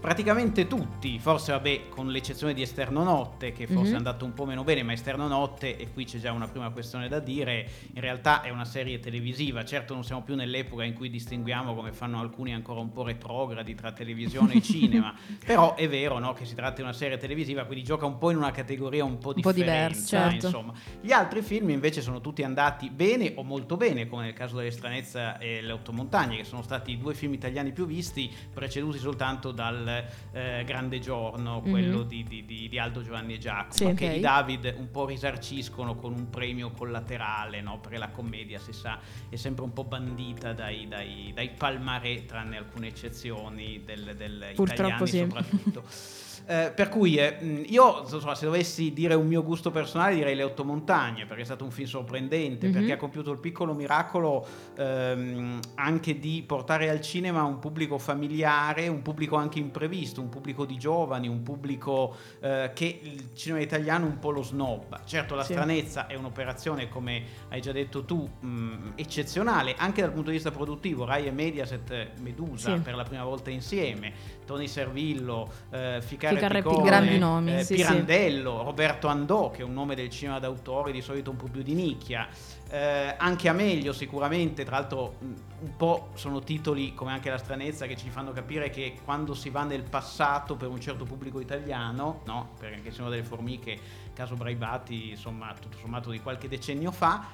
praticamente 0.00 0.66
tutti, 0.66 1.18
forse 1.18 1.52
vabbè 1.52 1.88
con 1.88 2.08
l'eccezione 2.10 2.54
di 2.54 2.62
Esterno 2.62 3.02
Notte 3.02 3.52
che 3.52 3.66
forse 3.66 3.88
Mhm. 3.88 3.92
è 3.92 3.96
andato 3.96 4.24
un 4.24 4.34
po' 4.34 4.44
meno 4.44 4.62
bene, 4.64 4.82
ma 4.82 4.92
Esterno 4.92 5.26
Notte, 5.28 5.76
e 5.76 5.90
qui 5.92 6.04
c'è 6.04 6.18
già 6.18 6.32
una 6.32 6.48
prima 6.48 6.70
questione 6.70 7.08
da 7.08 7.18
dire, 7.18 7.68
in 7.94 8.00
realtà 8.00 8.42
è 8.42 8.50
una 8.50 8.64
serie 8.64 9.00
televisiva, 9.00 9.64
certo 9.64 9.94
non 9.94 10.04
siamo 10.04 10.22
più 10.22 10.34
nell'epoca 10.34 10.84
in 10.84 10.94
cui 10.94 11.08
distinguiamo 11.10 11.74
come 11.74 11.92
fanno 11.92 12.20
alcuni 12.20 12.54
ancora 12.54 12.80
un 12.80 12.92
po' 12.92 13.02
retrogradi 13.02 13.74
tra 13.74 13.92
televisione 13.92 14.54
e 14.54 14.62
cinema, 14.62 15.14
però 15.44 15.74
è 15.74 15.88
vero 15.88 16.18
no, 16.18 16.32
che 16.32 16.44
si 16.44 16.54
tratta 16.54 16.76
di 16.76 16.82
una 16.82 16.92
serie 16.92 17.16
televisiva, 17.16 17.64
quindi 17.64 17.84
gioca 17.84 18.06
un 18.06 18.18
po' 18.18 18.30
in 18.30 18.36
una 18.36 18.50
categoria 18.50 19.04
un 19.04 19.18
po' 19.18 19.32
Un 19.34 19.40
po' 19.42 19.52
diversa, 19.52 20.28
certo. 20.30 20.46
insomma. 20.46 20.72
Gli 21.00 21.12
altri 21.12 21.42
film 21.42 21.70
invece 21.70 22.00
sono 22.02 22.20
tutti 22.20 22.42
andati 22.42 22.90
bene 22.90 23.32
o 23.36 23.42
molto 23.42 23.76
bene, 23.76 24.06
come 24.06 24.24
nel 24.24 24.32
caso 24.34 24.56
delle 24.56 24.70
Stranezza 24.70 25.38
e 25.38 25.60
le 25.62 25.72
Otto 25.72 25.92
Montagne, 25.92 26.36
che 26.36 26.44
sono 26.44 26.62
stati 26.62 26.92
i 26.92 26.98
due 26.98 27.14
film 27.14 27.32
italiani 27.32 27.72
più 27.72 27.86
visti, 27.86 28.30
preceduti 28.52 28.98
soltanto 28.98 29.50
dal 29.52 29.95
eh, 30.32 30.62
Grande 30.64 30.98
Giorno, 31.00 31.60
quello 31.62 31.98
Mhm. 32.00 32.08
di, 32.08 32.24
di- 32.24 32.68
di- 32.68 32.78
Aldo 32.78 33.02
Giovanni 33.02 33.34
e 33.34 33.38
Giacomo, 33.38 33.72
Sì, 33.72 33.94
che 33.94 34.06
i 34.06 34.20
David 34.20 34.74
un 34.76 34.90
po' 34.90 35.06
risarciscono 35.06 35.94
con 35.96 36.12
un 36.12 36.28
premio 36.30 36.70
collaterale, 36.70 37.60
no? 37.62 37.78
perché 37.78 37.96
la 37.98 38.08
commedia, 38.10 38.58
si 38.58 38.72
sa, 38.72 38.98
è 39.28 39.36
sempre 39.36 39.64
un 39.64 39.72
po' 39.72 39.84
bandita 39.84 40.52
dai, 40.52 40.86
dai, 40.88 41.32
dai 41.34 41.50
palmarè, 41.50 42.26
tranne 42.26 42.56
alcune 42.58 42.88
eccezioni 42.88 43.82
del, 43.84 44.14
del 44.16 44.52
Purtroppo 44.54 45.04
italiani 45.04 45.06
sì. 45.06 45.18
soprattutto. 45.18 45.84
Eh, 46.48 46.70
per 46.72 46.88
cui 46.88 47.16
eh, 47.16 47.64
io 47.66 48.02
insomma, 48.02 48.36
se 48.36 48.44
dovessi 48.44 48.92
dire 48.92 49.14
un 49.14 49.26
mio 49.26 49.42
gusto 49.42 49.72
personale 49.72 50.14
direi 50.14 50.36
Le 50.36 50.44
Otto 50.44 50.64
Montagne 50.64 51.26
perché 51.26 51.42
è 51.42 51.44
stato 51.44 51.64
un 51.64 51.72
film 51.72 51.88
sorprendente 51.88 52.68
Mhm. 52.68 52.72
perché 52.72 52.92
ha 52.92 52.96
compiuto 52.96 53.32
il 53.32 53.38
piccolo 53.38 53.74
miracolo 53.74 54.46
ehm, 54.76 55.58
anche 55.74 56.18
di 56.20 56.44
portare 56.46 56.88
al 56.88 57.00
cinema 57.00 57.42
un 57.42 57.58
pubblico 57.58 57.98
familiare, 57.98 58.86
un 58.88 59.02
pubblico 59.02 59.34
anche 59.34 59.58
imprevisto, 59.58 60.20
un 60.20 60.28
pubblico 60.28 60.64
di 60.64 60.76
giovani, 60.78 61.26
un 61.26 61.42
pubblico 61.42 62.14
eh, 62.40 62.70
che 62.74 63.00
il 63.02 63.30
cinema 63.34 63.60
italiano 63.60 64.06
un 64.06 64.18
po' 64.20 64.30
lo 64.30 64.42
snobba. 64.42 65.00
Certo 65.04 65.34
la 65.34 65.42
Sì. 65.42 65.52
stranezza 65.52 66.06
è 66.06 66.14
un'operazione 66.14 66.88
come 66.88 67.24
hai 67.48 67.60
già 67.60 67.72
detto 67.72 68.04
tu 68.04 68.28
mh, 68.40 68.92
eccezionale 68.94 69.74
anche 69.76 70.00
dal 70.00 70.12
punto 70.12 70.28
di 70.30 70.36
vista 70.36 70.52
produttivo, 70.52 71.04
Rai 71.04 71.26
e 71.26 71.30
Mediaset 71.32 71.90
eh, 71.90 72.10
Medusa 72.20 72.76
Sì. 72.76 72.80
per 72.82 72.94
la 72.94 73.02
prima 73.02 73.24
volta 73.24 73.50
insieme, 73.50 74.12
Tony 74.46 74.68
Servillo, 74.68 75.50
eh, 75.70 75.98
Ficarra 76.00 76.34
Ficarra 76.36 76.58
e 76.58 76.62
Piccone, 76.62 77.18
nomi. 77.18 77.56
eh, 77.58 77.64
Sì, 77.64 77.74
Pirandello, 77.74 78.62
Roberto 78.62 79.08
Andò, 79.08 79.50
che 79.50 79.60
è 79.60 79.64
un 79.64 79.74
nome 79.74 79.94
del 79.94 80.08
cinema 80.08 80.38
d'autore 80.38 80.92
di 80.92 81.02
solito 81.02 81.30
un 81.30 81.36
po' 81.36 81.48
più 81.48 81.62
di 81.62 81.74
nicchia. 81.74 82.26
Eh, 82.68 83.14
anche 83.18 83.48
Amelio 83.48 83.92
sicuramente, 83.92 84.64
tra 84.64 84.78
l'altro 84.78 85.16
mh, 85.20 85.24
un 85.60 85.76
po' 85.76 86.08
sono 86.14 86.40
titoli 86.40 86.94
come 86.94 87.12
anche 87.12 87.28
La 87.30 87.38
stranezza 87.38 87.86
che 87.86 87.96
ci 87.96 88.08
fanno 88.08 88.32
capire 88.32 88.70
che 88.70 88.96
quando 89.04 89.34
si 89.34 89.50
va 89.50 89.62
nel 89.64 89.82
passato 89.82 90.56
per 90.56 90.68
un 90.68 90.80
certo 90.80 91.04
pubblico 91.04 91.38
italiano, 91.40 92.22
no? 92.24 92.50
perché 92.58 92.76
anche 92.76 92.90
Signore 92.90 93.16
delle 93.16 93.24
Formiche, 93.26 93.78
caso 94.14 94.34
Braibati, 94.34 95.10
insomma 95.10 95.52
tutto 95.60 95.76
sommato 95.78 96.10
di 96.10 96.20
qualche 96.20 96.48
decennio 96.48 96.90
fa, 96.90 97.24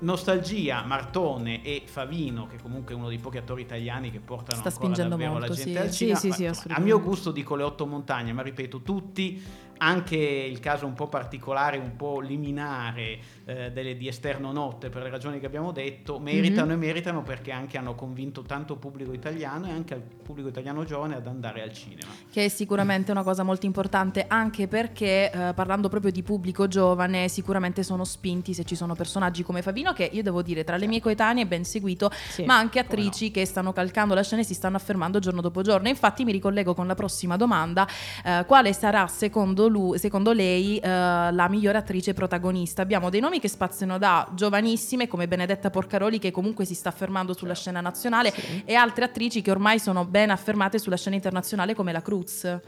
Nostalgia, 0.00 0.84
Martone 0.84 1.62
e 1.64 1.82
Favino, 1.84 2.46
che 2.46 2.58
comunque 2.62 2.94
è 2.94 2.96
uno 2.96 3.08
dei 3.08 3.18
pochi 3.18 3.38
attori 3.38 3.62
italiani 3.62 4.10
che 4.10 4.20
portano 4.20 4.60
Sta 4.60 4.68
ancora 4.68 5.08
davvero 5.08 5.32
molto, 5.32 5.48
la 5.48 5.54
gente 5.54 5.72
sì. 5.72 5.78
al 5.78 5.90
cinema. 5.90 6.18
sì, 6.18 6.32
sì, 6.32 6.68
a 6.68 6.78
mio 6.78 7.00
gusto 7.00 7.32
dico 7.32 7.56
le 7.56 7.64
otto 7.64 7.86
montagne, 7.86 8.32
ma 8.32 8.42
ripeto, 8.42 8.82
tutti, 8.82 9.42
anche 9.78 10.16
il 10.16 10.60
caso 10.60 10.86
un 10.86 10.94
po' 10.94 11.08
particolare, 11.08 11.76
un 11.78 11.96
po' 11.96 12.20
liminare 12.20 13.18
eh, 13.44 13.70
delle 13.72 13.96
di 13.96 14.08
esterno 14.08 14.52
notte, 14.52 14.88
per 14.90 15.02
le 15.02 15.10
ragioni 15.10 15.40
che 15.40 15.46
abbiamo 15.46 15.72
detto, 15.72 16.18
meritano 16.18 16.66
Mhm. 16.66 16.72
e 16.72 16.76
meritano 16.86 17.22
perché 17.22 17.50
anche 17.52 17.78
hanno 17.78 17.94
convinto 17.94 18.42
tanto 18.42 18.76
pubblico 18.76 19.12
italiano 19.12 19.66
e 19.66 19.70
anche 19.70 19.94
il 19.94 20.00
pubblico 20.00 20.48
italiano 20.48 20.84
giovane 20.84 21.14
ad 21.16 21.26
andare 21.26 21.62
al 21.62 21.72
cinema. 21.72 22.10
Che 22.30 22.44
è 22.44 22.48
sicuramente 22.48 23.10
una 23.10 23.22
cosa 23.22 23.42
molto 23.42 23.66
importante, 23.66 24.24
anche 24.28 24.68
perché 24.68 25.30
eh, 25.30 25.52
parlando 25.54 25.88
proprio 25.88 26.10
di 26.12 26.22
pubblico 26.22 26.68
giovane, 26.68 27.28
sicuramente 27.28 27.82
sono 27.82 28.04
spinti 28.04 28.52
se 28.54 28.64
ci 28.64 28.74
sono 28.74 28.94
personaggi 28.94 29.42
come 29.42 29.62
Favino, 29.62 29.92
che 29.92 30.08
io 30.12 30.22
devo 30.22 30.42
dire 30.42 30.64
tra 30.64 30.76
le 30.76 30.86
mie 30.86 31.00
coetanee 31.00 31.44
è 31.44 31.46
ben 31.46 31.64
seguito, 31.64 32.10
Sì. 32.28 32.44
ma 32.44 32.56
anche 32.56 32.78
attrici 32.78 33.30
che 33.30 33.44
stanno 33.46 33.72
calcando 33.72 34.14
la 34.14 34.22
scena 34.22 34.42
e 34.42 34.44
si 34.44 34.54
stanno 34.54 34.76
affermando 34.76 35.18
giorno 35.20 35.40
dopo 35.40 35.62
giorno. 35.62 35.88
Infatti 35.88 36.24
mi 36.24 36.32
ricollego 36.32 36.74
con 36.74 36.86
la 36.86 36.94
prossima 36.94 37.36
domanda, 37.36 37.86
eh, 38.24 38.44
quale 38.46 38.72
sarà 38.72 39.06
secondo, 39.06 39.67
lui- 39.68 39.98
secondo 39.98 40.32
lei 40.32 40.78
eh, 40.78 40.88
la 40.88 41.46
migliore 41.48 41.78
attrice 41.78 42.14
protagonista? 42.14 42.82
Abbiamo 42.82 43.10
dei 43.10 43.20
nomi 43.20 43.38
che 43.40 43.48
spaziano 43.48 43.98
da 43.98 44.28
giovanissime 44.34 45.06
come 45.08 45.28
Benedetta 45.28 45.70
Porcaroli 45.70 46.18
che 46.18 46.30
comunque 46.30 46.64
si 46.64 46.74
sta 46.74 46.88
affermando 46.88 47.32
sulla 47.34 47.54
scena 47.54 47.80
nazionale 47.80 48.30
Sì. 48.32 48.62
e 48.64 48.74
altre 48.74 49.04
attrici 49.04 49.42
che 49.42 49.50
ormai 49.50 49.78
sono 49.78 50.04
ben 50.04 50.30
affermate 50.30 50.78
sulla 50.78 50.96
scena 50.96 51.14
internazionale 51.16 51.74
come 51.74 51.92
la 51.92 52.02
Cruz. 52.02 52.58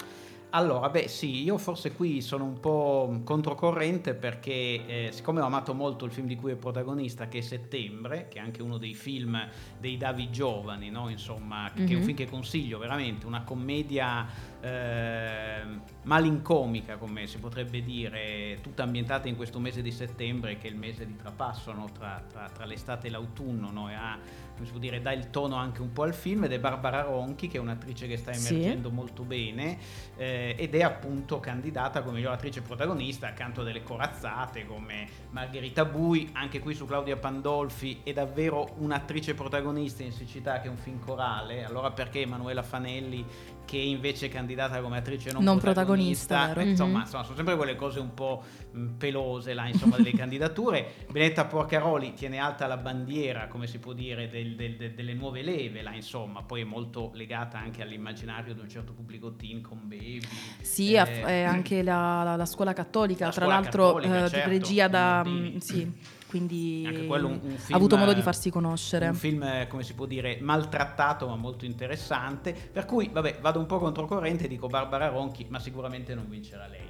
Allora, 0.53 0.89
beh 0.89 1.07
sì, 1.07 1.45
io 1.45 1.59
forse 1.59 1.93
qui 1.93 2.21
sono 2.21 2.43
un 2.45 2.59
po' 2.59 3.21
controcorrente 3.23 4.15
perché 4.15 4.51
eh, 4.53 5.09
siccome 5.13 5.41
ho 5.41 5.45
amato 5.45 5.75
molto 5.75 6.05
il 6.05 6.11
film 6.11 6.27
di 6.27 6.35
cui 6.35 6.51
è 6.51 6.57
protagonista, 6.57 7.29
che 7.29 7.39
è 7.39 7.41
Settembre, 7.41 8.27
che 8.29 8.39
è 8.39 8.41
anche 8.41 8.61
uno 8.61 8.77
dei 8.77 8.95
film 8.95 9.41
dei 9.79 9.97
Davi 9.97 10.29
giovani, 10.31 10.91
no? 10.91 11.09
Insomma, 11.09 11.71
che 11.73 11.85
è 11.85 11.95
un 11.95 11.99
Mhm. 11.99 12.03
film 12.03 12.17
che 12.17 12.27
consiglio 12.29 12.79
veramente, 12.79 13.27
una 13.27 13.43
commedia 13.45 14.27
eh, 14.61 15.63
malincomica, 16.03 16.97
come 16.97 17.27
si 17.29 17.39
potrebbe 17.39 17.81
dire, 17.83 18.59
tutta 18.61 18.83
ambientata 18.83 19.29
in 19.29 19.37
questo 19.37 19.59
mese 19.61 19.83
di 19.83 19.93
settembre, 19.93 20.59
che 20.59 20.67
è 20.67 20.71
il 20.71 20.77
mese 20.77 21.07
di 21.07 21.15
trapasso 21.17 21.73
no? 21.73 21.89
tra, 21.97 22.23
tra- 22.29 22.51
tra 22.53 22.65
l'estate 22.65 23.07
e 23.07 23.11
l'autunno, 23.11 23.71
no? 23.71 23.89
e 23.89 23.95
ha, 23.95 24.19
come 24.55 24.65
si 24.67 24.71
può 24.73 24.81
dire, 24.81 25.01
dà 25.01 25.13
il 25.13 25.31
tono 25.31 25.55
anche 25.55 25.81
un 25.81 25.93
po' 25.93 26.03
al 26.03 26.13
film, 26.15 26.45
ed 26.45 26.53
è 26.53 26.59
Barbara 26.59 27.03
Ronchi, 27.03 27.47
che 27.49 27.57
è 27.59 27.61
un'attrice 27.61 28.07
che 28.07 28.17
sta 28.17 28.33
Sì. 28.33 28.53
emergendo 28.55 28.91
molto 28.91 29.23
bene, 29.23 29.79
eh, 30.17 30.39
ed 30.57 30.75
è 30.75 30.83
appunto 30.83 31.41
candidata 31.41 32.03
come 32.03 32.17
miglior 32.17 32.33
attrice 32.33 32.63
protagonista 32.63 33.29
accanto 33.29 33.61
a 33.61 33.65
delle 33.65 33.83
corazzate 33.83 34.67
come 34.67 35.09
Margherita 35.31 35.85
Bui, 35.85 36.31
anche 36.33 36.61
qui 36.61 36.75
su 36.75 36.87
Claudia 36.87 37.17
Pandolfi 37.17 38.01
è 38.03 38.13
davvero 38.13 38.75
un'attrice 38.79 39.35
protagonista 39.35 40.03
in 40.03 40.13
Siccità 40.13 40.61
che 40.61 40.69
è 40.69 40.71
un 40.71 40.77
film 40.77 40.99
corale, 41.01 41.65
allora 41.65 41.91
perché 41.91 42.21
Emanuela 42.21 42.63
Fanelli 42.63 43.25
che 43.71 43.77
invece 43.77 44.27
è 44.27 44.29
candidata 44.29 44.81
come 44.81 44.97
attrice 44.99 45.31
non, 45.31 45.45
Non 45.45 45.61
protagonista, 45.61 46.49
vero. 46.49 46.61
Eh, 46.61 46.71
Insomma, 46.71 46.99
Mhm. 46.99 47.01
insomma, 47.05 47.23
sono 47.23 47.37
sempre 47.37 47.55
quelle 47.55 47.77
cose 47.77 48.01
un 48.01 48.13
po' 48.15 48.43
mh, 48.73 48.87
pelose 48.99 49.55
là, 49.55 49.69
insomma, 49.69 49.97
delle 49.97 50.11
candidature. 50.19 51.07
Benetta 51.09 51.45
Porcaroli 51.45 52.13
tiene 52.15 52.39
alta 52.39 52.67
la 52.67 52.77
bandiera, 52.77 53.47
come 53.47 53.69
si 53.69 53.79
può 53.79 53.93
dire, 53.93 54.29
del- 54.29 54.57
del- 54.57 54.75
del- 54.77 54.95
delle 54.95 55.15
nuove 55.15 55.43
leve, 55.43 55.83
là, 55.83 55.93
insomma, 55.95 56.43
poi 56.43 56.63
è 56.63 56.65
molto 56.65 57.13
legata 57.15 57.59
anche 57.59 57.81
all'immaginario 57.83 58.55
di 58.55 58.61
un 58.61 58.69
certo 58.69 58.93
pubblico 58.93 59.35
teen 59.37 59.61
con 59.61 59.79
baby. 59.85 60.27
Sì, 60.63 60.95
eh, 60.95 61.21
è 61.23 61.43
anche 61.43 61.85
la, 61.85 62.25
la- 62.25 62.35
la 62.37 62.47
scuola 62.47 62.73
cattolica, 62.73 63.27
La 63.27 63.31
tra 63.31 63.43
scuola 63.45 63.61
l'altro 63.61 63.85
cattolica, 63.95 64.25
eh, 64.25 64.29
certo, 64.31 64.49
regia 64.49 64.89
da... 64.89 65.23
mm, 65.25 65.57
sì, 65.59 65.93
quindi 66.31 66.85
un- 67.27 67.41
un 67.43 67.57
ha 67.73 67.77
avuto 67.77 67.97
modo 67.97 68.13
di 68.13 68.23
farsi 68.23 68.51
conoscere. 68.51 69.09
Un 69.09 69.15
film, 69.15 69.43
eh, 69.43 69.67
come 69.69 69.83
si 69.83 69.95
può 69.95 70.07
dire, 70.07 70.39
maltrattato 70.41 71.27
ma 71.29 71.35
molto 71.37 71.65
interessante. 71.65 72.55
Per 72.73 72.85
cui, 72.85 73.09
vabbè, 73.13 73.39
vado 73.41 73.59
un 73.59 73.67
po' 73.67 73.79
controcorrente 73.79 74.45
e 74.45 74.49
dico 74.49 74.69
Barbara 74.69 75.09
Ronchi, 75.09 75.47
ma 75.49 75.59
sicuramente 75.59 76.15
non 76.15 76.29
vincerà 76.29 76.67
lei. 76.69 76.89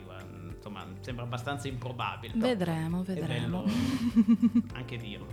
Insomma, 0.60 0.84
sembra 1.00 1.24
abbastanza 1.24 1.68
improbabile. 1.68 2.34
Vedremo, 2.36 3.02
vedremo. 3.02 3.64
anche 4.74 4.98
dirlo. 4.98 5.26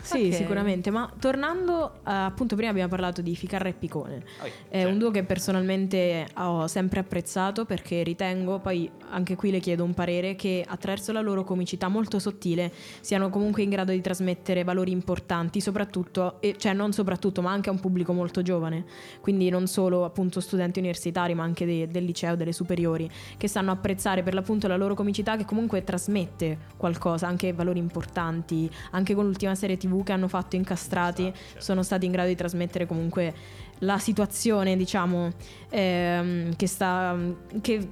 Sì, 0.00 0.28
Ok. 0.28 0.34
sicuramente, 0.34 0.90
ma 0.90 1.12
tornando, 1.18 1.94
eh, 1.96 2.00
appunto 2.12 2.54
prima 2.54 2.70
abbiamo 2.70 2.88
parlato 2.88 3.20
di 3.20 3.34
Ficarra 3.34 3.68
e 3.68 3.72
Picone. 3.72 4.22
Poi, 4.38 4.50
È 4.68 4.76
certo, 4.76 4.88
un 4.88 4.98
duo 4.98 5.10
che 5.10 5.24
personalmente 5.24 6.26
ho 6.36 6.68
sempre 6.68 7.00
apprezzato 7.00 7.64
perché 7.64 8.04
ritengo, 8.04 8.60
poi 8.60 8.88
anche 9.10 9.34
qui 9.34 9.50
le 9.50 9.58
chiedo 9.58 9.82
un 9.82 9.92
parere, 9.92 10.36
che 10.36 10.64
attraverso 10.66 11.10
la 11.10 11.20
loro 11.20 11.42
comicità 11.42 11.88
molto 11.88 12.20
sottile 12.20 12.72
siano 13.00 13.28
comunque 13.28 13.62
in 13.62 13.70
grado 13.70 13.90
di 13.90 14.00
trasmettere 14.00 14.62
valori 14.62 14.92
importanti, 14.92 15.60
soprattutto, 15.60 16.40
e- 16.40 16.54
cioè 16.56 16.72
non 16.74 16.92
soprattutto, 16.92 17.42
ma 17.42 17.50
anche 17.50 17.70
a 17.70 17.72
un 17.72 17.80
pubblico 17.80 18.12
molto 18.12 18.40
giovane, 18.42 18.84
quindi 19.20 19.50
non 19.50 19.66
solo 19.66 20.04
appunto 20.04 20.38
studenti 20.40 20.78
universitari, 20.78 21.34
ma 21.34 21.42
anche 21.42 21.66
de- 21.66 21.88
del 21.88 22.04
liceo, 22.04 22.36
delle 22.36 22.52
superiori, 22.52 23.10
che 23.36 23.48
sanno 23.48 23.72
apprezzare 23.72 24.22
per 24.22 24.32
l'appunto 24.32 24.68
la 24.70 24.76
loro 24.76 24.94
comicità 24.94 25.36
che 25.36 25.44
comunque 25.44 25.84
trasmette 25.84 26.58
qualcosa, 26.76 27.26
anche 27.26 27.52
valori 27.52 27.78
importanti, 27.78 28.70
anche 28.92 29.14
con 29.14 29.26
l'ultima 29.26 29.54
serie 29.54 29.76
tv 29.76 30.02
che 30.02 30.12
hanno 30.12 30.28
fatto 30.28 30.56
incastrati 30.56 31.24
certo. 31.24 31.60
sono 31.60 31.82
stati 31.82 32.06
in 32.06 32.12
grado 32.12 32.28
di 32.28 32.36
trasmettere 32.36 32.86
comunque 32.86 33.34
la 33.80 33.98
situazione, 33.98 34.76
diciamo, 34.76 35.32
ehm, 35.70 36.56
che 36.56 36.66
sta 36.66 37.16
che 37.60 37.88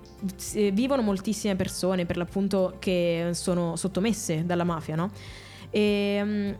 eh, 0.55 0.71
vivono 0.71 1.03
moltissime 1.03 1.57
persone 1.57 2.05
per 2.05 2.17
l'appunto 2.17 2.77
che 2.79 3.31
sono 3.33 3.77
sottomesse 3.77 4.45
dalla 4.45 4.65
mafia, 4.65 4.97
no? 4.97 5.11
E 5.71 6.21
mm, 6.23 6.51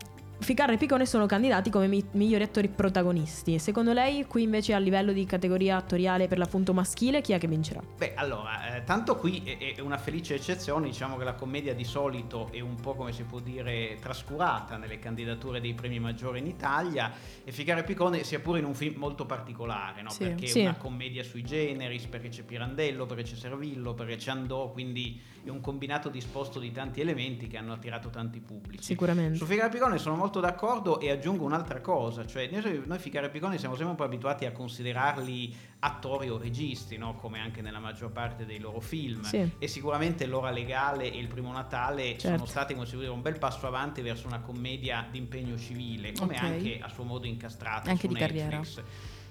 Ficarra 0.41 0.73
e 0.73 0.77
Picone 0.77 1.05
sono 1.05 1.27
candidati 1.27 1.69
come 1.69 1.89
mi- 1.89 2.03
migliori 2.13 2.45
attori 2.45 2.69
protagonisti. 2.69 3.59
Secondo 3.59 3.93
lei, 3.93 4.25
qui 4.25 4.45
invece 4.45 4.73
a 4.73 4.79
livello 4.79 5.13
di 5.13 5.27
categoria 5.27 5.77
attoriale 5.77 6.29
per 6.29 6.39
l'appunto 6.39 6.73
maschile, 6.73 7.21
chi 7.21 7.33
è 7.33 7.39
che 7.39 7.49
vincerà? 7.49 7.83
Beh, 7.97 8.15
allora, 8.15 8.77
eh, 8.77 8.85
tanto 8.85 9.17
qui 9.17 9.43
è, 9.45 9.75
è 9.75 9.81
una 9.81 9.99
felice 9.99 10.37
eccezione, 10.37 10.87
diciamo 10.87 11.17
che 11.17 11.25
la 11.25 11.35
commedia 11.35 11.75
di 11.75 11.85
solito 11.85 12.49
è 12.53 12.61
un 12.61 12.77
po' 12.77 12.95
come 12.95 13.13
si 13.13 13.25
può 13.25 13.41
dire 13.41 13.97
trascurata 14.01 14.77
nelle 14.77 14.99
candidature 15.01 15.61
dei 15.61 15.75
premi 15.75 15.99
maggiori 15.99 16.39
in 16.39 16.47
Italia 16.47 17.13
e 17.45 17.51
Figaro 17.53 17.81
e 17.81 17.85
Piccone 17.85 18.23
sia 18.23 18.39
pure 18.39 18.61
in 18.61 18.65
un 18.65 18.75
film 18.75 18.97
molto 18.99 19.27
particolare, 19.27 20.03
no? 20.03 20.11
Sì. 20.11 20.19
perché 20.25 20.47
Sì. 20.47 20.61
è 20.61 20.63
una 20.63 20.77
commedia 20.77 21.25
sui 21.25 21.43
generis, 21.43 22.07
perché 22.07 22.29
c'è 22.29 22.43
Pirandello, 22.45 23.07
perché 23.07 23.25
c'è 23.25 23.35
Servillo, 23.35 23.93
perché 23.93 24.17
c'è 24.17 24.31
Andò, 24.31 24.71
quindi 24.71 25.21
è 25.45 25.49
un 25.51 25.61
combinato 25.61 26.09
disposto 26.09 26.59
di 26.59 26.73
tanti 26.73 27.01
elementi 27.01 27.47
che 27.47 27.57
hanno 27.57 27.73
attirato 27.73 28.09
tanti 28.11 28.41
pubblici. 28.41 28.83
Sicuramente. 28.85 29.37
Su 29.37 29.45
Figaro 29.47 29.69
e 29.69 29.71
Picone 29.71 29.99
sono 29.99 30.17
molto 30.17 30.41
d'accordo 30.41 31.01
e 31.01 31.11
aggiungo 31.11 31.45
un'altra 31.45 31.81
cosa, 31.81 32.27
cioè 32.27 32.49
noi, 32.51 32.83
noi 32.85 32.99
Picone 33.31 33.59
siamo 33.59 33.75
sempre 33.75 33.91
un 33.93 33.97
po' 33.97 34.05
abituati 34.05 34.45
a 34.45 34.53
considerarli 34.53 35.55
attori 35.81 36.29
o 36.29 36.39
registi, 36.39 36.97
no? 36.97 37.15
come 37.15 37.39
anche 37.39 37.63
nella 37.63 37.79
maggior 37.79 38.11
parte 38.11 38.45
dei 38.45 38.59
loro 38.59 38.81
film. 38.81 39.23
Sì. 39.23 39.49
E 39.59 39.69
sicuramente 39.69 40.27
L'ora 40.27 40.51
legale 40.51 41.11
e 41.13 41.19
Il 41.19 41.29
primo 41.29 41.53
Natale 41.53 42.19
sono 42.19 42.33
Certo. 42.37 42.47
stati, 42.47 42.75
come 42.75 42.85
si 42.87 42.93
può 42.93 43.01
dire, 43.01 43.13
un 43.13 43.23
bel 43.23 43.39
passo 43.39 43.67
avanti 43.67 44.03
verso 44.03 44.27
una 44.27 44.41
commedia 44.41 45.07
d'impegno 45.11 45.57
civile, 45.57 46.13
come 46.13 46.35
Ok. 46.35 46.43
anche 46.43 46.79
a 46.81 46.89
suo 46.89 47.05
modo 47.05 47.27
incastrata 47.27 47.89
Anche 47.91 48.07
su 48.09 48.13
di 48.13 48.19
carriera. 48.19 48.61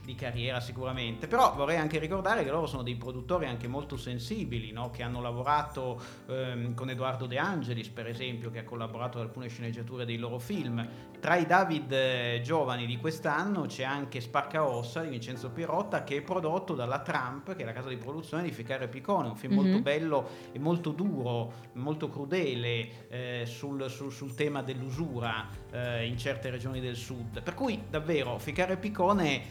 Di 0.07 0.15
carriera 0.15 0.61
sicuramente, 0.61 1.27
però 1.27 1.53
vorrei 1.53 1.75
anche 1.75 1.99
ricordare 1.99 2.45
che 2.45 2.49
loro 2.49 2.65
sono 2.65 2.81
dei 2.81 2.95
produttori 2.95 3.45
anche 3.45 3.67
molto 3.67 3.97
sensibili, 3.97 4.71
no? 4.71 4.89
che 4.89 5.03
hanno 5.03 5.19
lavorato 5.19 6.01
ehm, 6.29 6.73
con 6.75 6.89
Edoardo 6.89 7.25
De 7.25 7.37
Angelis, 7.37 7.89
per 7.89 8.07
esempio, 8.07 8.49
che 8.49 8.59
ha 8.59 8.63
collaborato 8.63 9.17
ad 9.19 9.25
alcune 9.25 9.49
sceneggiature 9.49 10.05
dei 10.05 10.15
loro 10.15 10.39
film. 10.39 10.87
Tra 11.19 11.35
i 11.35 11.45
David 11.45 11.91
eh, 11.91 12.39
giovani 12.41 12.85
di 12.85 12.95
quest'anno 12.99 13.63
c'è 13.65 13.83
anche 13.83 14.21
Spacca 14.21 14.65
Ossa 14.65 15.01
di 15.01 15.09
Vincenzo 15.09 15.49
Pirotta, 15.49 16.05
che 16.05 16.15
è 16.17 16.21
prodotto 16.21 16.73
dalla 16.73 16.99
Trump, 16.99 17.53
che 17.53 17.63
è 17.63 17.65
la 17.65 17.73
casa 17.73 17.89
di 17.89 17.97
produzione 17.97 18.43
di 18.43 18.51
Ficare 18.51 18.85
e 18.85 18.87
Piccone, 18.87 19.27
un 19.27 19.35
film 19.35 19.55
molto 19.55 19.75
Mhm. 19.77 19.81
bello 19.81 20.29
e 20.53 20.59
molto 20.59 20.91
duro, 20.91 21.51
molto 21.73 22.07
crudele 22.07 23.09
eh, 23.09 23.43
sul, 23.45 23.89
sul- 23.89 24.13
sul 24.13 24.33
tema 24.35 24.61
dell'usura 24.61 25.49
eh, 25.69 26.05
in 26.05 26.17
certe 26.17 26.49
regioni 26.49 26.79
del 26.79 26.95
sud. 26.95 27.41
Per 27.41 27.53
cui 27.55 27.83
davvero 27.89 28.37
Ficare 28.37 28.73
e 28.73 28.77
Piccone 28.77 29.41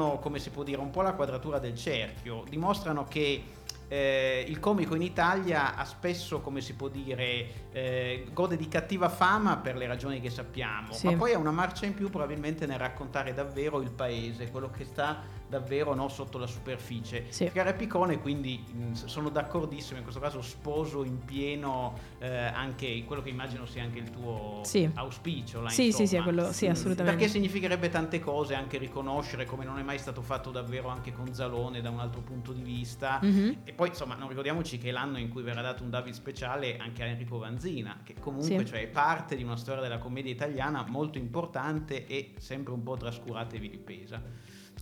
sono, 0.00 0.18
come 0.18 0.38
si 0.38 0.48
può 0.50 0.62
dire, 0.62 0.80
un 0.80 0.90
po' 0.90 1.02
la 1.02 1.12
quadratura 1.12 1.58
del 1.58 1.76
cerchio, 1.76 2.44
dimostrano 2.48 3.04
che 3.04 3.44
eh, 3.86 4.44
il 4.48 4.58
comico 4.58 4.94
in 4.94 5.02
Italia 5.02 5.74
ha 5.76 5.84
spesso, 5.84 6.40
come 6.40 6.60
si 6.62 6.74
può 6.74 6.88
dire, 6.88 7.68
eh, 7.72 8.26
gode 8.32 8.56
di 8.56 8.66
cattiva 8.68 9.08
fama 9.10 9.58
per 9.58 9.76
le 9.76 9.86
ragioni 9.86 10.20
che 10.20 10.30
sappiamo, 10.30 10.92
Sì. 10.92 11.06
ma 11.08 11.16
poi 11.16 11.34
ha 11.34 11.38
una 11.38 11.50
marcia 11.50 11.84
in 11.86 11.94
più 11.94 12.08
probabilmente 12.08 12.66
nel 12.66 12.78
raccontare 12.78 13.34
davvero 13.34 13.80
il 13.82 13.90
paese, 13.90 14.50
quello 14.50 14.70
che 14.70 14.84
sta 14.84 15.22
davvero 15.50 15.94
no, 15.94 16.08
sotto 16.08 16.38
la 16.38 16.46
superficie. 16.46 17.26
Sì. 17.28 17.48
Figaro 17.48 17.70
e 17.70 17.74
Piccone 17.74 18.18
quindi 18.20 18.64
mh, 18.72 18.92
sono 18.92 19.28
d'accordissimo, 19.28 19.96
in 19.98 20.02
questo 20.04 20.20
caso 20.20 20.40
sposo 20.40 21.04
in 21.04 21.22
pieno 21.24 21.98
eh, 22.20 22.28
anche 22.46 23.04
quello 23.04 23.20
che 23.20 23.28
immagino 23.30 23.66
sia 23.66 23.82
anche 23.82 23.98
il 23.98 24.10
tuo 24.10 24.60
Sì. 24.64 24.88
auspicio. 24.94 25.60
Là, 25.60 25.68
Sì, 25.68 25.92
sì, 25.92 26.06
sì, 26.06 26.18
quello- 26.20 26.52
sì, 26.52 26.66
assolutamente. 26.68 27.18
Perché 27.18 27.28
significherebbe 27.30 27.88
tante 27.88 28.20
cose, 28.20 28.54
anche 28.54 28.78
riconoscere 28.78 29.44
come 29.44 29.64
non 29.64 29.78
è 29.78 29.82
mai 29.82 29.98
stato 29.98 30.22
fatto 30.22 30.50
davvero 30.52 30.88
anche 30.88 31.12
con 31.12 31.34
Zalone 31.34 31.80
da 31.80 31.90
un 31.90 31.98
altro 31.98 32.20
punto 32.20 32.52
di 32.52 32.62
vista. 32.62 33.18
Mhm. 33.20 33.58
E 33.64 33.72
poi 33.72 33.88
insomma 33.88 34.14
non 34.14 34.28
ricordiamoci 34.28 34.78
che 34.78 34.90
è 34.90 34.92
l'anno 34.92 35.18
in 35.18 35.28
cui 35.28 35.42
verrà 35.42 35.60
dato 35.62 35.82
un 35.82 35.90
David 35.90 36.14
speciale 36.14 36.76
anche 36.78 37.02
a 37.02 37.06
Enrico 37.06 37.38
Vanzina, 37.38 37.98
che 38.04 38.14
comunque 38.20 38.58
Sì. 38.60 38.66
cioè, 38.66 38.82
è 38.82 38.86
parte 38.86 39.34
di 39.36 39.42
una 39.42 39.56
storia 39.56 39.82
della 39.82 39.98
commedia 39.98 40.30
italiana 40.30 40.84
molto 40.86 41.18
importante 41.18 42.06
e 42.06 42.34
sempre 42.38 42.72
un 42.72 42.84
po' 42.84 42.96
trascurata 42.96 43.56
e 43.56 43.58
vilipesa. 43.58 44.22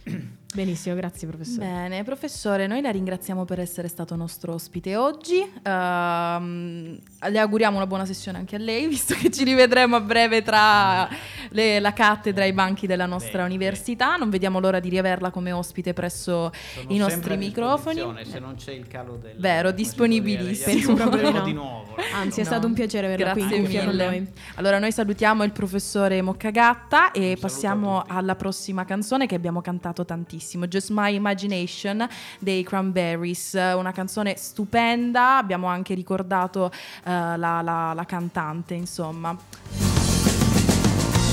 Benissimo, 0.55 0.95
grazie 0.95 1.29
professore. 1.29 1.67
Bene, 1.67 2.05
professore, 2.05 2.67
noi 2.67 2.81
la 2.81 2.91
ringraziamo 2.91 3.45
per 3.45 3.61
essere 3.61 3.87
stato 3.87 4.17
nostro 4.17 4.55
ospite 4.55 4.97
oggi. 4.97 5.47
Ehm, 5.63 6.99
le 7.29 7.39
auguriamo 7.39 7.77
una 7.77 7.87
buona 7.87 8.07
sessione 8.07 8.39
anche 8.39 8.57
a 8.57 8.59
lei, 8.59 8.87
visto 8.89 9.15
che 9.15 9.31
ci 9.31 9.45
rivedremo 9.45 9.97
a 9.97 10.01
breve 10.01 10.43
tra 10.43 11.07
le- 11.51 11.81
la 11.81 11.93
cattedra 11.93 12.45
e 12.45 12.49
i 12.49 12.53
banchi 12.55 12.87
della 12.87 13.05
nostra 13.05 13.43
Bene, 13.43 13.45
università. 13.45 14.17
Non 14.17 14.31
vediamo 14.31 14.59
l'ora 14.59 14.81
di 14.81 14.89
riaverla 14.89 15.31
come 15.31 15.53
ospite 15.53 15.93
presso 15.93 16.51
Sono 16.75 16.93
i 16.93 16.97
nostri 16.97 17.37
microfoni. 17.37 18.03
Se 18.25 18.39
non 18.39 18.55
c'è 18.57 18.73
il 18.73 18.87
calo 18.89 19.17
del... 19.17 19.37
Vero, 19.37 19.71
disponibilissimo. 19.71 20.95
no. 20.97 21.43
di 21.43 21.53
nuovo. 21.53 21.95
Anzi, 22.15 22.41
è 22.41 22.45
No. 22.45 22.49
stato 22.49 22.67
un 22.67 22.73
piacere 22.73 23.07
averla 23.07 23.33
qui 23.33 23.43
Grazie 23.47 23.83
con 23.83 23.87
mille. 23.91 24.07
noi. 24.07 24.33
Allora, 24.55 24.79
noi 24.79 24.93
salutiamo 24.93 25.45
il 25.45 25.53
professore 25.53 26.23
Moccagatta 26.23 27.11
e 27.13 27.37
passiamo 27.39 28.03
alla 28.07 28.35
prossima 28.35 28.87
canzone 28.87 29.27
che 29.27 29.35
abbiamo 29.35 29.61
cantato 29.61 29.88
tantissimo, 29.93 30.67
Just 30.67 30.91
My 30.91 31.15
Imagination 31.15 32.07
dei 32.39 32.63
Cranberries, 32.63 33.53
una 33.55 33.93
canzone 33.93 34.37
stupenda, 34.37 35.37
abbiamo 35.39 35.67
anche 35.67 35.95
ricordato 35.95 36.71
eh, 37.05 37.11
la, 37.11 37.37
la- 37.63 37.93
la 37.95 38.05
cantante, 38.07 38.75
insomma. 38.75 39.37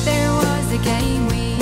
There 0.04 0.30
was 0.30 0.72
a 0.72 0.78
game 0.84 1.26
we 1.30 1.55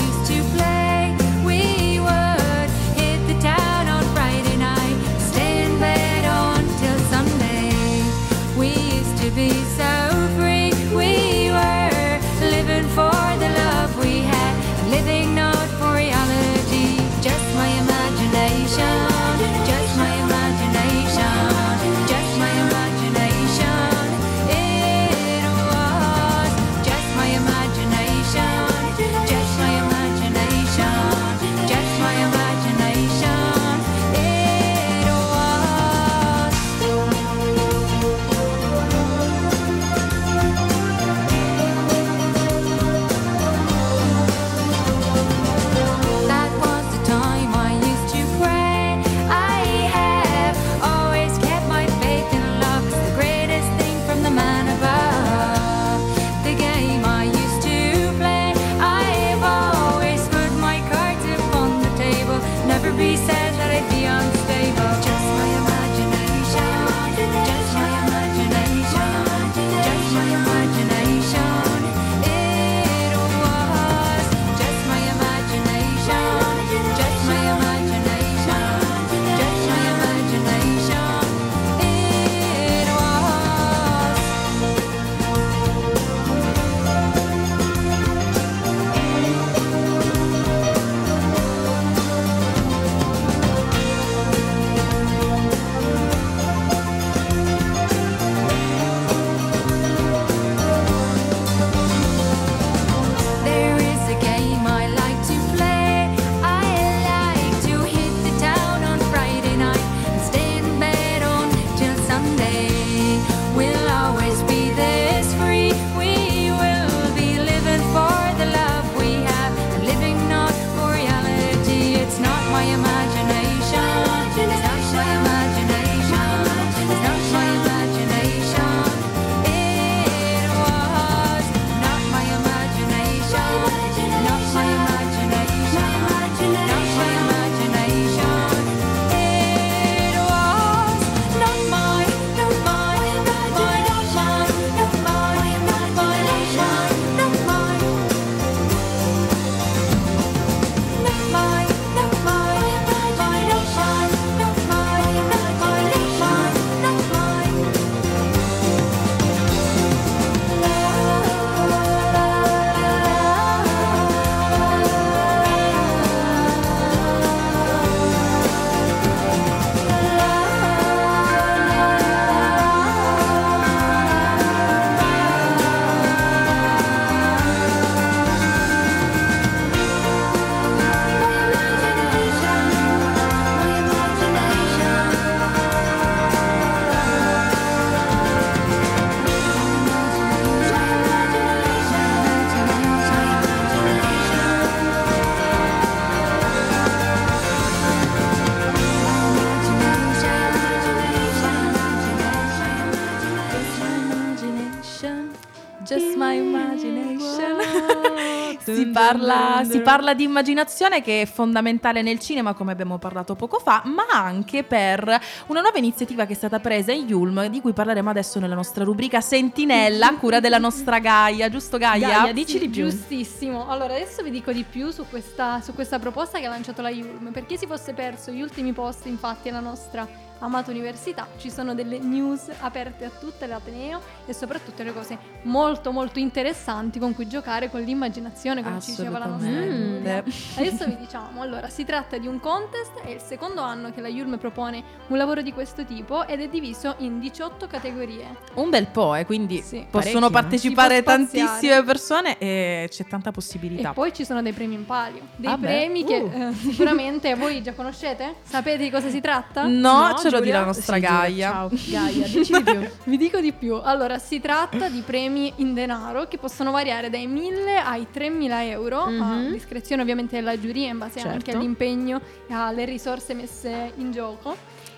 parla, 209.94 210.16
di 210.16 210.24
immaginazione 210.24 211.04
che 211.04 211.22
è 211.22 211.26
fondamentale 211.28 212.02
nel 212.02 212.18
cinema, 212.18 212.56
come 212.56 212.72
abbiamo 212.72 212.98
parlato 212.98 213.36
poco 213.36 213.60
fa, 213.60 213.84
ma 213.86 214.06
anche 214.12 214.64
per 214.64 215.22
una 215.48 215.62
nuova 215.62 215.78
iniziativa 215.78 216.26
che 216.26 216.34
è 216.34 216.36
stata 216.36 216.60
presa 216.60 216.92
in 216.92 217.08
Yulm, 217.08 217.46
di 217.46 217.62
cui 217.62 217.74
parleremo 217.74 218.10
adesso 218.10 218.40
nella 218.40 218.56
nostra 218.56 218.84
rubrica 218.84 219.22
Sentinella, 219.22 220.08
a 220.08 220.18
cura 220.18 220.40
della 220.40 220.58
nostra 220.58 220.98
Gaia, 220.98 221.48
giusto 221.48 221.78
Gaia? 221.78 222.08
Gaia, 222.08 222.34
dici 222.34 222.58
di 222.58 222.70
più. 222.70 222.90
Giustissimo. 222.90 223.70
Allora, 223.70 223.94
adesso 223.94 224.24
vi 224.24 224.32
dico 224.32 224.52
di 224.52 224.64
più 224.64 224.90
su 224.90 225.06
questa, 225.08 225.62
su 225.62 225.76
questa 225.76 226.00
proposta 226.00 226.40
che 226.40 226.48
ha 226.48 226.50
lanciato 226.50 226.82
la 226.82 226.90
Yulm. 226.90 227.32
Per 227.32 227.46
chi 227.46 227.56
si 227.56 227.68
fosse 227.68 227.94
perso 227.94 228.32
gli 228.32 228.42
ultimi 228.42 228.74
post, 228.74 229.06
infatti, 229.06 229.50
alla 229.50 229.60
nostra 229.60 230.08
amata 230.40 230.72
università, 230.72 231.28
ci 231.38 231.50
sono 231.50 231.74
delle 231.74 232.00
news 232.00 232.50
aperte 232.60 233.06
a 233.06 233.10
tutte 233.18 233.48
l'Ateneo 233.48 234.02
e 234.26 234.34
soprattutto 234.34 234.84
le 234.84 234.94
cose 234.94 235.18
molto 235.44 235.92
molto 235.92 236.20
interessanti 236.20 237.00
con 237.00 237.16
cui 237.16 237.28
giocare 237.28 237.70
con 237.70 237.82
l'immaginazione, 237.82 238.62
come 238.64 238.82
ci 238.82 238.92
diceva 238.92 239.20
la 239.20 239.26
nostra. 239.26 239.50
Giulia. 239.50 240.24
Adesso 240.58 240.86
vi 240.86 240.98
diciamo, 240.98 241.42
allora, 241.42 241.70
si 241.70 241.86
tratta 241.86 242.18
di 242.18 242.28
un 242.28 242.40
contest, 242.40 242.92
è 243.06 243.10
il 243.12 243.22
secondo 243.22 243.62
anno 243.62 243.92
che 243.94 244.02
la 244.02 244.10
Yulm 244.10 244.38
propone 244.38 244.84
un 245.08 245.18
lavoro 245.18 245.42
di 245.42 245.54
questo 245.54 245.86
tipo 245.86 246.28
ed 246.28 246.42
è 246.42 246.50
diviso 246.50 246.96
in 247.00 247.20
18 247.20 247.68
categorie. 247.68 248.36
Un 248.56 248.70
bel 248.70 248.88
po', 248.88 249.16
eh, 249.16 249.26
quindi 249.26 249.62
Sì. 249.62 249.86
possono 249.90 250.28
eh. 250.28 250.32
partecipare 250.32 251.04
tantissime 251.04 251.84
persone 251.84 252.38
e 252.38 252.88
c'è 252.92 253.06
tanta 253.06 253.30
E 253.30 253.32
possibilità. 253.32 253.94
poi 253.94 254.14
ci 254.14 254.26
sono 254.26 254.42
dei 254.42 254.52
premi 254.54 254.76
in 254.76 254.86
palio, 254.86 255.22
dei 255.36 255.50
Vabbè. 255.50 255.66
premi 255.66 256.04
che 256.04 256.18
Uh. 256.24 256.42
eh, 256.50 256.54
sicuramente 256.54 257.34
voi 257.36 257.62
già 257.62 257.74
conoscete? 257.74 258.36
Sapete 258.44 258.84
di 258.84 258.90
cosa 258.90 259.10
si 259.10 259.20
tratta? 259.22 259.66
No, 259.68 260.08
No, 260.10 260.18
ce 260.34 260.40
lo 260.40 260.46
Giulia? 260.46 260.52
dirà 260.54 260.60
la 260.60 260.66
nostra 260.66 260.96
Sì, 260.96 261.02
Gaia. 261.02 261.50
Ciao, 261.50 261.70
Gaia, 261.90 262.28
dici 262.28 262.54
di 262.54 262.64
più. 262.64 262.90
Vi 263.06 263.18
dico 263.18 263.40
di 263.40 263.52
più. 263.54 263.76
Allora, 263.82 264.18
si 264.20 264.40
tratta 264.40 264.90
di 264.90 265.02
premi 265.02 265.52
in 265.58 265.74
denaro 265.74 266.28
che 266.28 266.38
possono 266.38 266.72
variare 266.72 267.10
dai 267.10 267.28
1000 267.28 267.78
ai 267.78 268.08
3000 268.12 268.66
euro, 268.66 269.02
a 269.04 269.10
Mhm. 269.10 269.52
discrezione 269.52 270.02
ovviamente 270.02 270.36
della 270.36 270.60
giuria, 270.60 270.90
in 270.90 270.98
base 270.98 271.20
anche 271.20 271.44
Certo. 271.46 271.58
all'impegno 271.58 272.20
e 272.48 272.54
alle 272.54 272.86
risorse 272.86 273.34
messe 273.34 273.94
in 273.98 274.12
gioco. 274.12 274.56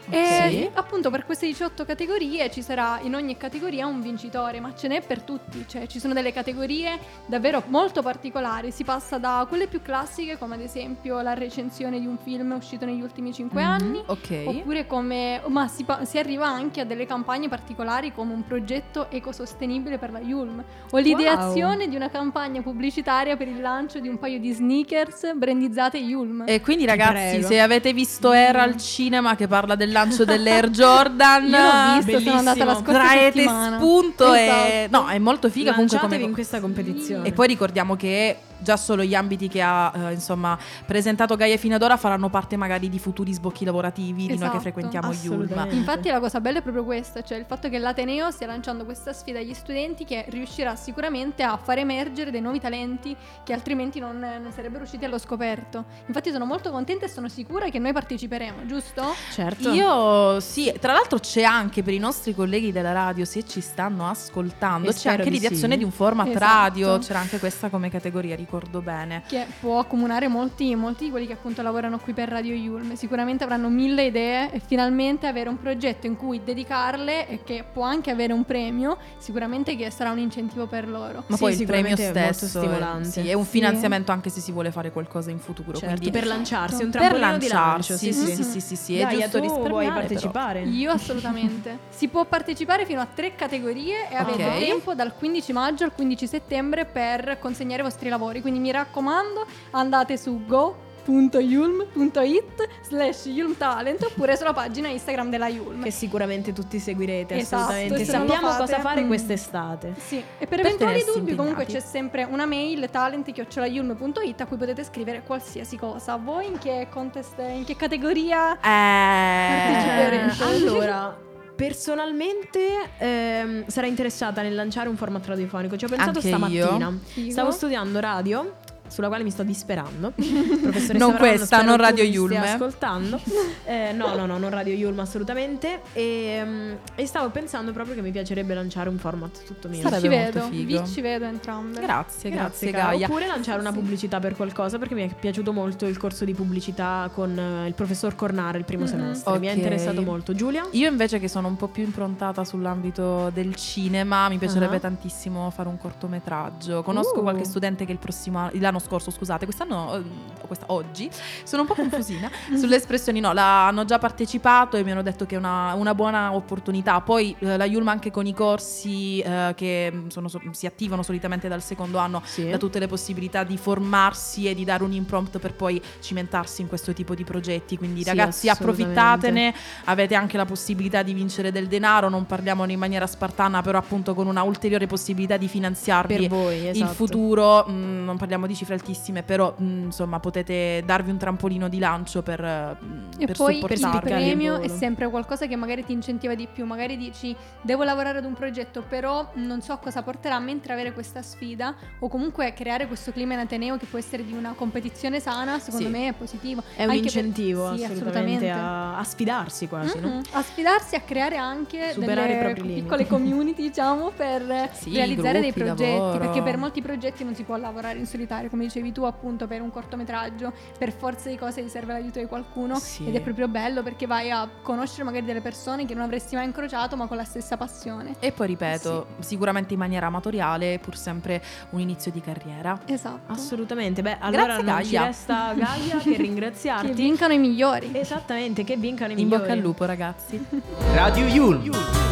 E 0.07 0.69
appunto 0.75 1.09
per 1.09 1.25
queste 1.25 1.47
18 1.47 1.83
categorie 1.83 2.51
ci 2.51 2.61
sarà 2.61 2.99
in 3.01 3.15
ogni 3.15 3.37
categoria 3.37 3.87
un 3.87 4.01
vincitore, 4.01 4.59
ma 4.59 4.75
ce 4.75 4.87
n'è 4.87 5.01
per 5.01 5.21
tutti, 5.23 5.65
cioè 5.67 5.87
ci 5.87 5.99
sono 5.99 6.13
delle 6.13 6.31
categorie 6.31 6.99
davvero 7.25 7.63
molto 7.69 8.03
particolari, 8.03 8.69
si 8.69 8.83
passa 8.83 9.17
da 9.17 9.43
quelle 9.49 9.65
più 9.65 9.81
classiche 9.81 10.37
come 10.37 10.53
ad 10.55 10.61
esempio 10.61 11.19
la 11.21 11.33
recensione 11.33 11.99
di 11.99 12.05
un 12.05 12.17
film 12.23 12.51
uscito 12.51 12.85
negli 12.85 13.01
ultimi 13.01 13.33
5 13.33 13.59
Mhm, 13.63 13.67
anni, 13.67 14.03
Ok. 14.05 14.43
Oppure 14.45 14.85
come, 14.85 15.14
ma 15.47 15.67
si, 15.67 15.85
si 16.03 16.17
arriva 16.17 16.47
anche 16.47 16.81
a 16.81 16.85
delle 16.85 17.05
campagne 17.05 17.47
particolari 17.49 18.11
come 18.13 18.33
un 18.33 18.43
progetto 18.45 19.09
ecosostenibile 19.09 19.97
per 19.97 20.11
la 20.11 20.19
Yulm 20.19 20.63
o 20.91 20.97
l'ideazione 20.97 21.87
di 21.87 21.95
una 21.95 22.09
campagna 22.09 22.61
pubblicitaria 22.61 23.35
per 23.37 23.47
il 23.47 23.61
lancio 23.61 23.99
di 23.99 24.07
un 24.07 24.17
paio 24.19 24.39
di 24.39 24.51
sneakers 24.51 25.33
brandizzate 25.35 25.97
Yulm. 25.97 26.43
E 26.45 26.61
quindi 26.61 26.85
ragazzi, 26.85 27.43
se 27.43 27.59
avete 27.59 27.93
visto 27.93 28.31
Era 28.31 28.63
al 28.63 28.77
cinema 28.77 29.35
che 29.35 29.47
parla 29.47 29.75
del 29.75 29.91
lancio 29.91 30.25
dell'Air 30.25 30.69
Jordan, 30.71 31.45
Io 31.45 31.49
l'ho 31.57 31.95
visto, 31.95 32.11
bellissimo. 32.11 32.19
sono 32.37 32.37
andata 32.49 32.65
la 32.65 32.73
scorsa 32.75 32.91
traete 32.93 33.31
settimana. 33.39 33.77
spunto 33.77 34.33
e 34.33 34.41
Esatto. 34.45 35.01
no, 35.01 35.07
è 35.07 35.17
molto 35.19 35.49
figa 35.49 35.71
comunque 35.73 35.97
Lanciatevi 35.97 36.15
come 36.21 36.27
in 36.29 36.33
questa 36.33 36.59
competizione. 36.59 37.27
E 37.27 37.31
poi 37.31 37.47
ricordiamo 37.47 37.95
che 37.95 38.37
già 38.65 38.75
solo 38.77 39.03
gli 39.03 39.13
ambiti 39.13 39.47
che 39.47 39.61
ha 39.61 39.91
eh, 40.09 40.13
insomma 40.13 40.57
presentato 40.85 41.35
Gaia 41.35 41.55
fino 41.57 41.75
ad 41.75 41.83
ora 41.83 41.95
faranno 41.97 42.29
parte 42.29 42.57
magari 42.57 42.89
di 42.89 42.97
futuri 42.99 43.31
sbocchi 43.31 43.63
lavorativi 43.63 44.13
di 44.23 44.27
noi 44.27 44.37
che 44.37 44.43
Esatto, 44.45 44.59
frequentiamo 44.59 45.11
Yulm. 45.13 45.17
assolutamente. 45.41 45.75
Infatti 45.75 46.09
la 46.09 46.19
cosa 46.19 46.41
bella 46.41 46.59
è 46.59 46.61
proprio 46.63 46.83
questa, 46.83 47.21
cioè 47.21 47.37
il 47.37 47.45
fatto 47.45 47.69
che 47.69 47.77
l'Ateneo 47.77 48.31
stia 48.31 48.47
lanciando 48.47 48.83
questa 48.85 49.13
sfida 49.13 49.37
agli 49.39 49.53
studenti 49.53 50.03
che 50.03 50.25
riuscirà 50.29 50.75
sicuramente 50.75 51.43
a 51.43 51.57
far 51.57 51.77
emergere 51.77 52.31
dei 52.31 52.41
nuovi 52.41 52.59
talenti 52.59 53.15
che 53.43 53.53
altrimenti 53.53 53.99
non, 53.99 54.17
non 54.19 54.51
sarebbero 54.51 54.83
usciti 54.83 55.05
allo 55.05 55.19
scoperto. 55.19 55.85
Infatti 56.07 56.31
sono 56.31 56.45
molto 56.45 56.71
contenta 56.71 57.05
e 57.05 57.09
sono 57.09 57.29
sicura 57.29 57.69
che 57.69 57.77
noi 57.77 57.93
parteciperemo, 57.93 58.65
giusto? 58.65 59.03
certo. 59.31 59.71
Io 59.71 60.39
sì, 60.39 60.73
tra 60.79 60.93
l'altro 60.93 61.19
c'è 61.19 61.43
anche 61.43 61.83
per 61.83 61.93
i 61.93 61.99
nostri 61.99 62.33
colleghi 62.33 62.71
della 62.71 62.91
radio, 62.91 63.25
se 63.25 63.45
ci 63.45 63.61
stanno 63.61 64.07
ascoltando, 64.09 64.89
E 64.89 64.93
c'è 64.93 65.09
anche 65.11 65.23
di 65.25 65.29
l'ideazione 65.31 65.73
sì. 65.73 65.79
di 65.79 65.83
un 65.83 65.91
format 65.91 66.27
Esatto. 66.27 66.45
radio, 66.45 66.97
c'era 66.99 67.19
anche 67.19 67.37
questa 67.39 67.69
come 67.69 67.89
categoria, 67.89 68.35
ricordo 68.35 68.53
bene. 68.81 69.23
che 69.27 69.45
può 69.59 69.79
accomunare 69.79 70.27
molti, 70.27 70.73
molti 70.75 71.05
di 71.05 71.09
quelli 71.11 71.27
che 71.27 71.33
appunto 71.33 71.61
lavorano 71.61 71.99
qui 71.99 72.13
per 72.13 72.29
Radio 72.29 72.53
Yulm. 72.55 72.93
Sicuramente 72.95 73.43
avranno 73.43 73.69
mille 73.69 74.05
idee 74.05 74.51
e 74.51 74.59
finalmente 74.59 75.27
avere 75.27 75.49
un 75.49 75.59
progetto 75.59 76.07
in 76.07 76.15
cui 76.15 76.41
dedicarle 76.43 77.27
e 77.27 77.43
che 77.43 77.63
può 77.71 77.83
anche 77.83 78.11
avere 78.11 78.33
un 78.33 78.43
premio, 78.45 78.97
sicuramente 79.17 79.75
che 79.75 79.89
sarà 79.89 80.11
un 80.11 80.19
incentivo 80.19 80.65
per 80.67 80.87
loro. 80.87 81.23
Ma 81.27 81.35
Sì, 81.35 81.41
poi 81.41 81.53
il 81.59 81.65
premio 81.65 81.93
è 81.93 81.97
stesso 81.97 82.47
stimolante. 82.47 83.09
Sì, 83.09 83.29
è 83.29 83.33
un 83.33 83.43
Sì. 83.43 83.49
finanziamento 83.51 84.11
anche 84.11 84.29
se 84.29 84.39
si 84.39 84.51
vuole 84.51 84.71
fare 84.71 84.91
qualcosa 84.91 85.31
in 85.31 85.39
futuro. 85.39 85.77
Certo, 85.77 85.95
quindi 85.99 86.11
per 86.11 86.25
lanciarsi, 86.27 86.83
un 86.83 86.89
per 86.91 87.01
trampolino 87.01 87.37
di 87.37 87.47
lanciarsi, 87.47 87.91
lancio. 87.91 87.97
sì, 87.97 88.13
Sì, 88.13 88.35
sì, 88.35 88.35
sì. 88.35 88.43
sì, 88.43 88.59
sì, 88.61 88.75
sì, 88.75 88.97
è 88.97 89.07
giusto 89.09 89.39
vuoi 89.39 89.49
risparmiare, 89.49 89.83
però. 89.87 89.93
partecipare? 89.99 90.61
Io 90.63 90.91
assolutamente. 90.91 91.77
si 91.89 92.07
può 92.07 92.25
partecipare 92.25 92.85
fino 92.85 93.01
a 93.01 93.05
tre 93.11 93.35
categorie 93.35 94.09
e 94.09 94.15
avete 94.15 94.43
Ok. 94.45 94.57
tempo 94.59 94.93
dal 94.95 95.13
15 95.15 95.53
maggio 95.53 95.83
al 95.83 95.93
15 95.93 96.27
settembre 96.27 96.85
per 96.85 97.37
consegnare 97.39 97.81
i 97.81 97.83
vostri 97.83 98.09
lavori. 98.09 98.34
Quindi 98.41 98.59
mi 98.59 98.71
raccomando, 98.71 99.45
andate 99.71 100.17
su 100.17 100.45
go.yulm.it 100.45 102.67
slash 102.81 103.25
yulmtalent 103.25 104.03
oppure 104.03 104.35
sulla 104.37 104.53
pagina 104.53 104.87
Instagram 104.89 105.29
della 105.29 105.47
Yulm. 105.47 105.83
Che 105.83 105.91
sicuramente 105.91 106.53
tutti 106.53 106.79
seguirete, 106.79 107.35
Esatto, 107.35 107.71
assolutamente. 107.71 108.05
Sappiamo 108.05 108.47
fate, 108.49 108.59
cosa 108.59 108.79
fare 108.79 109.03
mm. 109.03 109.07
quest'estate. 109.07 109.93
Sì, 109.97 110.17
e 110.17 110.47
per, 110.47 110.49
Per 110.49 110.59
eventuali 110.59 111.03
dubbi 111.05 111.35
comunque 111.35 111.63
c'è 111.65 111.71
impegnati. 111.71 111.91
sempre 111.91 112.23
una 112.23 112.45
mail 112.45 112.89
talent.yulm.it 112.89 114.41
a 114.41 114.45
cui 114.45 114.57
potete 114.57 114.83
scrivere 114.83 115.23
qualsiasi 115.23 115.77
cosa. 115.77 116.15
Voi 116.17 116.45
in 116.47 116.57
che 116.57 116.87
contest, 116.89 117.37
in 117.39 117.63
che 117.65 117.75
categoria? 117.75 118.57
Eh, 118.57 119.71
Parteciperete. 119.71 120.43
allora, 120.43 121.17
personalmente 121.55 122.89
ehm, 122.97 123.67
sarei 123.67 123.89
interessata 123.89 124.41
nel 124.41 124.55
lanciare 124.55 124.89
un 124.89 124.97
format 124.97 125.25
radiofonico. 125.25 125.77
Ci 125.77 125.85
ho 125.85 125.87
pensato 125.87 126.17
Anche 126.17 126.27
stamattina. 126.27 126.97
Figo. 127.03 127.31
Stavo 127.31 127.51
studiando 127.51 127.99
radio. 127.99 128.55
Sulla 128.95 129.07
quale 129.09 129.23
mi 129.23 129.29
sto 129.31 129.43
disperando. 129.43 130.13
Professoressa 130.15 130.93
Non 130.93 131.11
Varano, 131.11 131.17
questa, 131.17 131.61
non 131.63 131.75
Radio 131.77 132.03
mi 132.05 132.09
Yulm, 132.11 132.27
stia 132.31 132.45
eh. 132.45 132.49
ascoltando. 132.51 133.19
Eh, 133.65 133.91
no, 133.93 134.15
no, 134.15 134.25
no, 134.27 134.37
non 134.37 134.49
Radio 134.51 134.73
Yulm 134.75 134.99
assolutamente. 134.99 135.81
E, 135.93 136.41
mm, 136.45 136.71
e 136.95 137.05
stavo 137.07 137.29
pensando 137.29 137.71
proprio 137.73 137.95
che 137.95 138.01
mi 138.01 138.11
piacerebbe 138.11 138.53
lanciare 138.53 138.89
un 138.89 138.97
format 138.99 139.43
tutto 139.43 139.67
mio. 139.67 139.81
Sarebbe 139.81 140.01
ci 140.01 140.07
molto 140.07 140.39
vedo, 140.39 140.45
figo. 140.51 140.81
vi 140.83 140.87
ci 140.87 141.01
vedo 141.01 141.25
entrambe. 141.25 141.81
Grazie, 141.81 142.29
grazie, 142.29 142.71
cara. 142.71 142.91
Gaia. 142.91 143.07
Oppure 143.07 143.25
lanciare 143.27 143.59
una 143.59 143.71
Sì. 143.71 143.77
pubblicità 143.79 144.19
per 144.19 144.35
qualcosa 144.35 144.77
perché 144.77 144.93
mi 144.93 145.09
è 145.09 145.13
piaciuto 145.13 145.51
molto 145.51 145.85
il 145.87 145.97
corso 145.97 146.23
di 146.25 146.33
pubblicità 146.33 147.09
con 147.13 147.37
eh, 147.37 147.67
il 147.67 147.73
professor 147.73 148.15
Cornare 148.15 148.57
il 148.59 148.65
primo 148.65 148.83
Mhm. 148.83 148.89
semestre. 148.89 149.39
Mi 149.39 149.47
ha 149.47 149.51
Ok. 149.51 149.57
interessato 149.57 150.01
molto. 150.03 150.33
Giulia? 150.33 150.65
Io 150.71 150.87
invece 150.89 151.19
che 151.19 151.27
sono 151.27 151.47
un 151.49 151.57
po' 151.57 151.67
più 151.67 151.83
improntata 151.83 152.43
sull'ambito 152.45 153.29
del 153.33 153.55
cinema, 153.55 154.29
mi 154.29 154.37
piacerebbe 154.37 154.77
Ah. 154.77 154.79
tantissimo 154.81 155.49
fare 155.49 155.67
un 155.69 155.77
cortometraggio. 155.77 156.83
Conosco 156.83 157.19
Uh. 157.19 157.23
qualche 157.23 157.43
studente 157.45 157.85
che 157.85 157.91
il 157.91 157.97
prossimo 157.97 158.37
anno, 158.39 158.51
l'anno 158.53 158.79
scorso, 158.85 159.11
scusate, 159.11 159.45
quest'anno, 159.45 159.95
eh, 159.95 160.03
questa, 160.45 160.65
oggi, 160.69 161.09
sono 161.43 161.63
un 161.63 161.67
po' 161.67 161.73
confusina 161.75 162.29
sulle 162.55 162.75
espressioni, 162.77 163.19
no, 163.19 163.33
la- 163.33 163.67
hanno 163.67 163.85
già 163.85 163.97
partecipato 163.97 164.77
e 164.77 164.83
mi 164.83 164.91
hanno 164.91 165.01
detto 165.01 165.25
che 165.25 165.35
è 165.35 165.37
una, 165.37 165.73
una 165.73 165.93
buona 165.95 166.33
opportunità. 166.33 167.01
Poi 167.01 167.35
eh, 167.39 167.57
la 167.57 167.65
Yulma 167.65 167.91
anche 167.91 168.11
con 168.11 168.25
i 168.25 168.33
corsi 168.33 169.19
eh, 169.19 169.53
che 169.55 169.91
mm, 169.93 170.07
sono 170.07 170.27
so- 170.27 170.41
si 170.51 170.65
attivano 170.65 171.03
solitamente 171.03 171.47
dal 171.47 171.61
secondo 171.61 171.97
anno 171.97 172.21
Sì. 172.25 172.47
da 172.49 172.57
tutte 172.57 172.79
le 172.79 172.87
possibilità 172.87 173.43
di 173.43 173.57
formarsi 173.57 174.47
e 174.47 174.55
di 174.55 174.63
dare 174.63 174.83
un 174.83 174.91
imprompt 174.91 175.39
per 175.39 175.53
poi 175.53 175.81
cimentarsi 175.99 176.61
in 176.61 176.67
questo 176.67 176.93
tipo 176.93 177.15
di 177.15 177.23
progetti. 177.23 177.77
Quindi 177.77 178.03
Sì, 178.03 178.09
ragazzi 178.09 178.49
approfittatene, 178.49 179.53
avete 179.85 180.15
anche 180.15 180.37
la 180.37 180.45
possibilità 180.45 181.01
di 181.03 181.13
vincere 181.13 181.51
del 181.51 181.67
denaro, 181.67 182.09
non 182.09 182.25
parliamo 182.25 182.65
in 182.65 182.79
maniera 182.79 183.07
spartana, 183.07 183.61
però 183.61 183.77
appunto 183.77 184.13
con 184.13 184.27
una 184.27 184.43
ulteriore 184.43 184.87
possibilità 184.87 185.37
di 185.37 185.47
finanziarvi 185.47 186.27
voi, 186.27 186.67
esatto. 186.67 186.89
il 186.91 186.95
futuro, 186.95 187.65
mm, 187.69 188.03
non 188.03 188.17
parliamo 188.17 188.47
di 188.47 188.55
cifre 188.55 188.64
altissime, 188.73 189.23
però 189.23 189.55
mm, 189.61 189.83
insomma 189.85 190.19
potete 190.19 190.81
darvi 190.85 191.11
un 191.11 191.17
trampolino 191.17 191.67
di 191.69 191.79
lancio 191.79 192.21
per, 192.21 192.41
mm, 192.41 193.09
E 193.19 193.25
per 193.25 193.35
poi 193.35 193.57
il 193.59 193.99
premio 194.01 194.59
è 194.61 194.67
sempre 194.67 195.09
qualcosa 195.09 195.45
che 195.47 195.55
magari 195.55 195.83
ti 195.85 195.91
incentiva 195.93 196.33
di 196.35 196.47
più. 196.51 196.65
Magari 196.65 196.97
dici 196.97 197.35
devo 197.61 197.83
lavorare 197.83 198.17
ad 198.17 198.25
un 198.25 198.33
progetto, 198.33 198.83
però 198.87 199.29
non 199.35 199.61
so 199.61 199.77
cosa 199.77 200.01
porterà, 200.03 200.39
mentre 200.39 200.73
avere 200.73 200.93
questa 200.93 201.21
sfida 201.21 201.75
o 201.99 202.07
comunque 202.07 202.53
creare 202.53 202.87
questo 202.87 203.11
clima 203.11 203.33
in 203.33 203.39
Ateneo 203.39 203.77
che 203.77 203.85
può 203.85 203.99
essere 203.99 204.25
di 204.25 204.33
una 204.33 204.53
competizione 204.55 205.19
sana, 205.19 205.59
secondo 205.59 205.85
Sì. 205.87 205.91
me 205.91 206.07
è 206.09 206.13
positivo. 206.13 206.63
È 206.75 206.83
un 206.83 206.89
Anche 206.91 207.03
per- 207.03 207.23
incentivo 207.23 207.75
sì, 207.75 207.83
assolutamente 207.83 208.49
a, 208.49 208.97
a 208.97 209.03
sfidarsi 209.03 209.67
quasi, 209.67 209.99
no? 209.99 210.07
Mhm. 210.07 210.21
A 210.31 210.41
sfidarsi 210.41 210.95
a 210.95 211.01
creare 211.01 211.37
anche 211.37 211.91
Superare 211.93 212.53
delle 212.53 212.73
piccole 212.73 213.07
community, 213.07 213.61
diciamo, 213.63 214.11
per 214.15 214.69
Sì, 214.73 214.93
realizzare 214.93 215.39
dei 215.39 215.51
progetti. 215.53 215.83
lavoro. 215.83 216.19
Perché 216.19 216.41
per 216.41 216.57
molti 216.57 216.81
progetti 216.81 217.23
non 217.23 217.35
si 217.35 217.43
può 217.43 217.55
lavorare 217.57 217.97
in 217.99 218.05
solitario, 218.05 218.49
come 218.55 218.63
dicevi 218.67 218.91
tu, 218.93 219.03
appunto, 219.03 219.47
per 219.47 219.61
un 219.61 219.69
cortometraggio, 219.69 220.53
per 220.79 220.93
forza 220.93 221.27
di 221.29 221.35
cose 221.37 221.61
ti 221.61 221.69
serve 221.69 221.91
l'aiuto 221.93 222.19
di 222.19 222.25
qualcuno 222.25 222.75
Sì. 222.79 223.05
ed 223.05 223.13
è 223.15 223.21
proprio 223.21 223.47
bello 223.49 223.83
perché 223.83 224.07
vai 224.07 224.31
a 224.31 224.47
conoscere 224.61 225.03
magari 225.03 225.25
delle 225.25 225.41
persone 225.41 225.85
che 225.85 225.93
non 225.93 226.03
avresti 226.03 226.35
mai 226.35 226.45
incrociato 226.45 226.95
ma 226.95 227.05
con 227.07 227.17
la 227.17 227.25
stessa 227.25 227.57
passione. 227.57 228.15
E 228.19 228.31
poi 228.31 228.47
ripeto, 228.47 229.07
sicuramente 229.19 229.73
in 229.73 229.79
maniera 229.79 230.07
amatoriale, 230.07 230.79
pur 230.79 230.95
sempre 230.95 231.43
un 231.71 231.79
inizio 231.81 232.11
di 232.11 232.21
carriera. 232.21 232.79
Esatto. 232.85 233.31
Assolutamente. 233.33 234.01
Beh, 234.01 234.17
allora 234.19 234.45
Grazie, 234.45 234.63
non 234.63 234.83
ci 234.83 234.91
Gaia. 234.91 235.05
resta 235.05 235.53
Gaia 235.53 235.97
che 235.97 236.15
ringraziarti. 236.17 236.87
Che 236.87 236.93
vincano 236.93 237.33
i 237.33 237.37
migliori. 237.37 237.89
Esattamente, 237.93 238.63
che 238.63 238.77
vincano 238.77 239.11
i 239.11 239.15
In 239.19 239.23
migliori. 239.23 239.41
bocca 239.41 239.53
al 239.53 239.59
lupo, 239.59 239.83
ragazzi. 239.85 240.43
Radio 240.95 241.25
Yulm. 241.25 242.04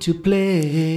To 0.00 0.14
play. 0.14 0.89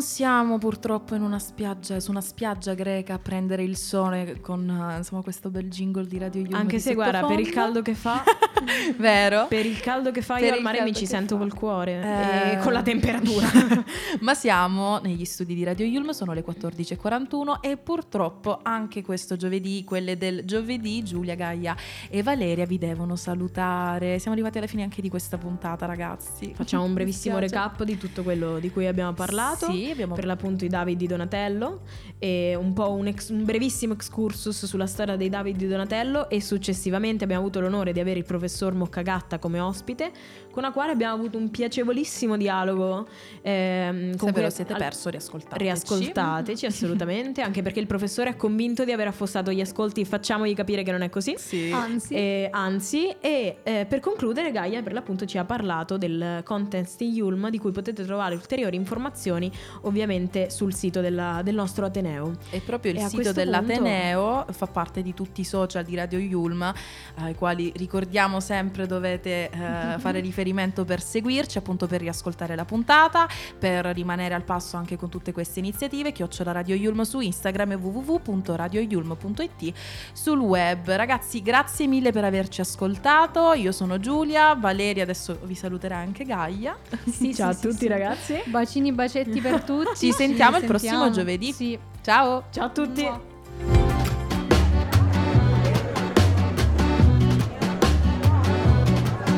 Non 0.00 0.08
siamo 0.08 0.56
purtroppo 0.56 1.14
in 1.14 1.20
una 1.20 1.38
spiaggia, 1.38 2.00
su 2.00 2.10
una 2.10 2.22
spiaggia 2.22 2.72
greca 2.72 3.12
a 3.12 3.18
prendere 3.18 3.62
il 3.64 3.76
sole 3.76 4.40
con 4.40 4.66
eh, 4.66 4.96
insomma 4.96 5.20
questo 5.20 5.50
bel 5.50 5.68
jingle 5.68 6.06
di 6.06 6.16
Radio 6.16 6.40
Yulm 6.40 6.54
Anche 6.54 6.78
se 6.78 6.94
guarda, 6.94 7.26
per 7.26 7.38
il 7.38 7.50
caldo 7.50 7.82
che 7.82 7.92
fa, 7.94 8.24
Vero? 8.96 9.44
per 9.46 9.66
il 9.66 9.78
caldo 9.78 10.10
che 10.10 10.22
fa 10.22 10.36
Per 10.36 10.44
io 10.44 10.52
al 10.54 10.62
mare 10.62 10.80
mi 10.84 10.94
ci 10.94 11.04
sento 11.04 11.36
fa. 11.36 11.42
col 11.42 11.52
cuore 11.52 12.00
Eh. 12.00 12.52
e 12.52 12.58
con 12.60 12.72
la 12.72 12.80
temperatura. 12.80 13.46
Ma 14.20 14.32
siamo 14.32 15.00
negli 15.00 15.26
studi 15.26 15.54
di 15.54 15.64
Radio 15.64 15.84
Yulm, 15.84 16.12
sono 16.12 16.32
le 16.32 16.42
14.41 16.46 17.60
e 17.60 17.76
purtroppo 17.76 18.60
anche 18.62 19.02
questo 19.02 19.36
giovedì, 19.36 19.84
quelle 19.84 20.16
del 20.16 20.46
giovedì, 20.46 21.02
Giulia, 21.04 21.34
Gaia 21.34 21.76
e 22.08 22.22
Valeria 22.22 22.64
vi 22.64 22.78
devono 22.78 23.16
salutare. 23.16 24.18
Siamo 24.18 24.32
arrivati 24.32 24.56
alla 24.56 24.66
fine 24.66 24.82
anche 24.82 25.02
di 25.02 25.10
questa 25.10 25.36
puntata, 25.36 25.84
ragazzi. 25.84 26.54
Facciamo 26.54 26.84
un 26.84 26.94
brevissimo 26.94 27.36
recap 27.38 27.82
di 27.84 27.98
tutto 27.98 28.22
quello 28.22 28.58
di 28.58 28.70
cui 28.70 28.86
abbiamo 28.86 29.12
parlato. 29.12 29.70
Sì, 29.70 29.89
abbiamo 29.90 30.14
Per 30.14 30.24
l'appunto 30.24 30.64
i 30.64 30.68
David 30.68 30.96
di 30.98 31.06
Donatello 31.06 31.80
e 32.18 32.54
un 32.54 32.72
po' 32.72 32.90
un, 32.92 33.06
ex- 33.06 33.28
un 33.30 33.44
brevissimo 33.44 33.92
excursus 33.94 34.64
sulla 34.66 34.86
storia 34.86 35.16
dei 35.16 35.28
David 35.28 35.56
di 35.56 35.66
Donatello 35.68 36.28
e 36.28 36.40
successivamente 36.40 37.24
abbiamo 37.24 37.42
avuto 37.42 37.60
l'onore 37.60 37.92
di 37.92 38.00
avere 38.00 38.18
il 38.18 38.24
professor 38.24 38.74
Moccagatta 38.74 39.38
come 39.38 39.60
ospite 39.60 40.10
con 40.50 40.62
la 40.62 40.70
quale 40.72 40.92
abbiamo 40.92 41.14
avuto 41.14 41.38
un 41.38 41.50
piacevolissimo 41.50 42.36
dialogo. 42.36 43.06
ehm, 43.42 44.12
Se 44.12 44.16
con 44.18 44.26
ve 44.28 44.32
cui- 44.32 44.42
lo 44.42 44.50
siete 44.50 44.72
al- 44.72 44.78
perso, 44.78 45.08
riascoltateci. 45.10 45.62
Riascoltateci 45.62 46.66
assolutamente, 46.66 47.40
anche 47.42 47.62
perché 47.62 47.80
il 47.80 47.86
professore 47.86 48.30
è 48.30 48.36
convinto 48.36 48.84
di 48.84 48.92
aver 48.92 49.06
affossato 49.08 49.52
gli 49.52 49.60
ascolti, 49.60 50.04
facciamogli 50.04 50.54
capire 50.54 50.82
che 50.82 50.90
non 50.90 51.02
è 51.02 51.08
così. 51.10 51.34
Sì. 51.36 51.70
Anzi, 51.72 52.14
E, 52.14 52.48
anzi, 52.50 53.14
e 53.20 53.58
eh, 53.62 53.86
per 53.88 54.00
concludere, 54.00 54.50
Gaia 54.50 54.82
per 54.82 54.92
l'appunto 54.92 55.24
ci 55.26 55.38
ha 55.38 55.44
parlato 55.44 55.96
del 55.96 56.42
contest 56.44 57.00
in 57.02 57.14
Yulm, 57.14 57.48
di 57.50 57.58
cui 57.58 57.70
potete 57.70 58.04
trovare 58.04 58.34
ulteriori 58.34 58.76
informazioni 58.76 59.50
ovviamente 59.82 60.50
sul 60.50 60.74
sito 60.74 61.00
della- 61.00 61.40
del 61.42 61.54
nostro 61.54 61.86
Ateneo. 61.86 62.36
E 62.50 62.60
proprio 62.60 62.92
il 62.92 62.98
E 62.98 63.08
sito 63.08 63.32
dell'Ateneo 63.32 64.46
fa 64.50 64.66
parte 64.66 65.02
di 65.02 65.14
tutti 65.14 65.40
i 65.40 65.44
social 65.44 65.84
di 65.84 65.94
Radio 65.94 66.18
Yulm, 66.18 66.72
ai 67.16 67.34
quali 67.34 67.72
ricordiamo 67.76 68.40
sempre 68.40 68.86
dovete 68.86 69.50
eh, 69.50 69.50
fare 69.98 70.20
riferimento 70.20 70.84
per 70.84 71.00
seguirci, 71.02 71.58
appunto 71.58 71.86
per 71.86 72.00
riascoltare 72.00 72.54
la 72.54 72.64
puntata, 72.64 73.26
per 73.58 73.86
rimanere 73.86 74.34
al 74.34 74.42
passo 74.44 74.76
anche 74.76 74.96
con 74.96 75.08
tutte 75.08 75.32
queste 75.32 75.58
iniziative, 75.58 76.12
chiocciola 76.12 76.52
Radio 76.52 76.74
Yulm 76.74 77.02
su 77.02 77.20
Instagram 77.20 77.72
e 77.72 77.74
www.radioyulm.it 77.76 79.72
sul 80.12 80.38
web. 80.38 80.90
Ragazzi, 80.90 81.42
grazie 81.42 81.86
mille 81.86 82.12
per 82.12 82.24
averci 82.24 82.60
ascoltato. 82.60 83.52
Io 83.54 83.72
sono 83.72 83.98
Giulia, 83.98 84.54
Valeria 84.54 85.02
adesso 85.02 85.38
vi 85.44 85.54
saluterà 85.54 85.96
anche 85.96 86.24
Gaia. 86.24 86.76
sì, 87.10 87.34
Ciao 87.34 87.52
sì, 87.52 87.56
a 87.56 87.60
sì, 87.60 87.68
tutti 87.68 87.78
sì. 87.78 87.88
ragazzi. 87.88 88.42
Bacini, 88.46 88.92
bacetti 88.92 89.40
per 89.40 89.62
tutti. 89.62 89.68
Ci 89.96 90.12
sentiamo 90.12 90.56
il 90.56 90.64
sentiamo. 90.64 90.66
prossimo 90.66 91.10
giovedì. 91.10 91.52
Sì. 91.52 91.78
Ciao! 92.02 92.44
Ciao 92.50 92.64
a 92.64 92.68
tutti. 92.70 93.02
Mua. 93.02 93.20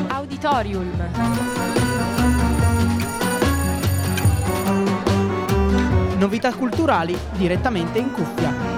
Auditorium. 0.09 0.91
Novità 6.17 6.53
culturali 6.53 7.17
direttamente 7.33 7.99
in 7.99 8.11
cuffia. 8.11 8.72